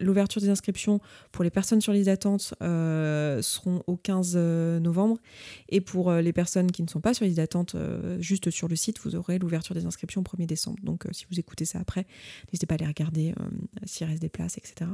l'ouverture 0.00 0.40
des 0.40 0.48
inscriptions 0.48 1.00
pour 1.32 1.44
les 1.44 1.50
personnes 1.50 1.80
sur 1.80 1.92
liste 1.92 2.06
d'attente 2.06 2.54
seront 2.60 3.82
au 3.86 3.96
15 3.96 4.36
novembre 4.80 5.18
et 5.68 5.80
pour 5.80 6.12
les 6.12 6.32
personnes 6.32 6.70
qui 6.70 6.82
ne 6.82 6.88
sont 6.88 7.00
pas 7.00 7.14
sur 7.14 7.24
liste 7.24 7.38
d'attente 7.38 7.76
juste 8.18 8.50
sur 8.50 8.68
le 8.68 8.76
site, 8.76 8.98
vous 9.04 9.16
aurez 9.16 9.38
l'ouverture 9.38 9.74
des 9.74 9.86
inscriptions 9.86 10.20
au 10.20 10.36
1er 10.36 10.46
décembre. 10.46 10.78
Donc 10.82 11.06
si 11.12 11.26
vous 11.30 11.38
écoutez 11.38 11.64
ça 11.64 11.78
après, 11.78 12.06
n'hésitez 12.48 12.66
pas 12.66 12.74
à 12.74 12.78
aller 12.78 12.86
regarder 12.86 13.34
s'il 13.84 14.06
reste 14.06 14.22
des 14.22 14.28
places, 14.28 14.58
etc. 14.58 14.90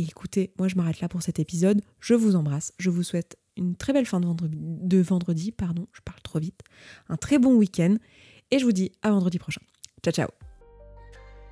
Et 0.00 0.04
écoutez, 0.04 0.50
moi 0.58 0.66
je 0.66 0.76
m'arrête 0.76 1.02
là 1.02 1.10
pour 1.10 1.20
cet 1.20 1.40
épisode. 1.40 1.82
Je 2.00 2.14
vous 2.14 2.34
embrasse. 2.34 2.72
Je 2.78 2.88
vous 2.88 3.02
souhaite 3.02 3.36
une 3.58 3.76
très 3.76 3.92
belle 3.92 4.06
fin 4.06 4.18
de 4.18 5.02
vendredi, 5.02 5.52
pardon, 5.52 5.88
je 5.92 6.00
parle 6.00 6.22
trop 6.22 6.38
vite. 6.38 6.62
Un 7.10 7.18
très 7.18 7.38
bon 7.38 7.52
week-end. 7.52 7.96
Et 8.50 8.58
je 8.58 8.64
vous 8.64 8.72
dis 8.72 8.92
à 9.02 9.10
vendredi 9.10 9.38
prochain. 9.38 9.60
Ciao 10.02 10.14
ciao 10.14 10.28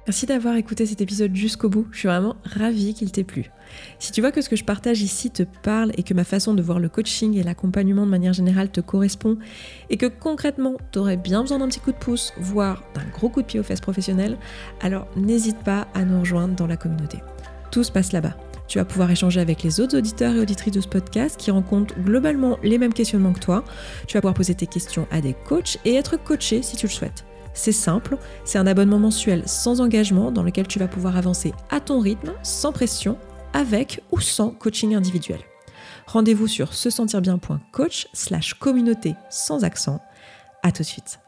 Merci 0.07 0.25
d'avoir 0.25 0.57
écouté 0.57 0.87
cet 0.87 1.03
épisode 1.03 1.37
jusqu'au 1.37 1.69
bout, 1.69 1.87
je 1.91 1.99
suis 1.99 2.09
vraiment 2.09 2.37
ravie 2.43 2.95
qu'il 2.95 3.13
t'ait 3.13 3.25
plu. 3.25 3.51
Si 3.99 4.13
tu 4.13 4.23
vois 4.23 4.33
que 4.33 4.41
ce 4.41 4.49
que 4.49 4.57
je 4.57 4.65
partage 4.65 5.03
ici 5.03 5.31
te 5.31 5.43
parle 5.43 5.93
et 5.99 6.03
que 6.03 6.15
ma 6.15 6.25
façon 6.25 6.55
de 6.55 6.63
voir 6.63 6.79
le 6.79 6.89
coaching 6.89 7.37
et 7.37 7.43
l'accompagnement 7.43 8.07
de 8.07 8.11
manière 8.11 8.33
générale 8.33 8.73
te 8.73 8.81
correspond, 8.81 9.37
et 9.91 9.99
que 9.99 10.07
concrètement 10.07 10.79
tu 10.93 10.99
aurais 10.99 11.19
bien 11.19 11.43
besoin 11.43 11.59
d'un 11.59 11.69
petit 11.69 11.81
coup 11.81 11.93
de 11.93 11.99
pouce, 11.99 12.33
voire 12.39 12.83
d'un 12.95 13.05
gros 13.11 13.29
coup 13.29 13.43
de 13.43 13.47
pied 13.47 13.61
aux 13.61 13.65
fesses 13.65 13.83
professionnelles, 13.83 14.39
alors 14.81 15.07
n'hésite 15.15 15.59
pas 15.59 15.89
à 15.93 16.07
nous 16.07 16.21
rejoindre 16.21 16.57
dans 16.57 16.67
la 16.67 16.79
communauté. 16.79 17.19
Tout 17.71 17.85
se 17.85 17.93
passe 17.93 18.13
là-bas. 18.13 18.35
Tu 18.69 18.79
vas 18.79 18.85
pouvoir 18.85 19.11
échanger 19.11 19.41
avec 19.41 19.63
les 19.63 19.81
autres 19.81 19.97
auditeurs 19.97 20.35
et 20.35 20.41
auditrices 20.41 20.75
de 20.75 20.81
ce 20.81 20.89
podcast 20.89 21.37
qui 21.39 21.51
rencontrent 21.51 21.95
globalement 21.99 22.59
les 22.63 22.77
mêmes 22.77 22.93
questionnements 22.93 23.33
que 23.33 23.41
toi. 23.41 23.65
Tu 24.07 24.15
vas 24.15 24.21
pouvoir 24.21 24.35
poser 24.35 24.55
tes 24.55 24.67
questions 24.67 25.07
à 25.11 25.21
des 25.21 25.35
coachs 25.35 25.79
et 25.87 25.95
être 25.95 26.23
coaché 26.23 26.63
si 26.63 26.77
tu 26.77 26.87
le 26.87 26.93
souhaites. 26.93 27.25
C'est 27.55 27.73
simple, 27.73 28.19
c'est 28.45 28.59
un 28.59 28.67
abonnement 28.67 28.99
mensuel 28.99 29.43
sans 29.47 29.81
engagement 29.81 30.31
dans 30.31 30.43
lequel 30.43 30.69
tu 30.69 30.79
vas 30.79 30.87
pouvoir 30.87 31.17
avancer 31.17 31.53
à 31.71 31.81
ton 31.81 31.99
rythme, 31.99 32.33
sans 32.43 32.73
pression, 32.73 33.19
avec 33.53 34.03
ou 34.13 34.21
sans 34.21 34.51
coaching 34.51 34.95
individuel. 34.95 35.41
Rendez-vous 36.07 36.47
sur 36.47 36.75
se 36.75 36.91
sentir 36.91 37.21
bien.coach 37.21 38.09
slash 38.13 38.55
communauté 38.55 39.15
sans 39.31 39.65
accent. 39.65 40.01
À 40.63 40.73
tout 40.73 40.83
de 40.83 40.87
suite. 40.89 41.21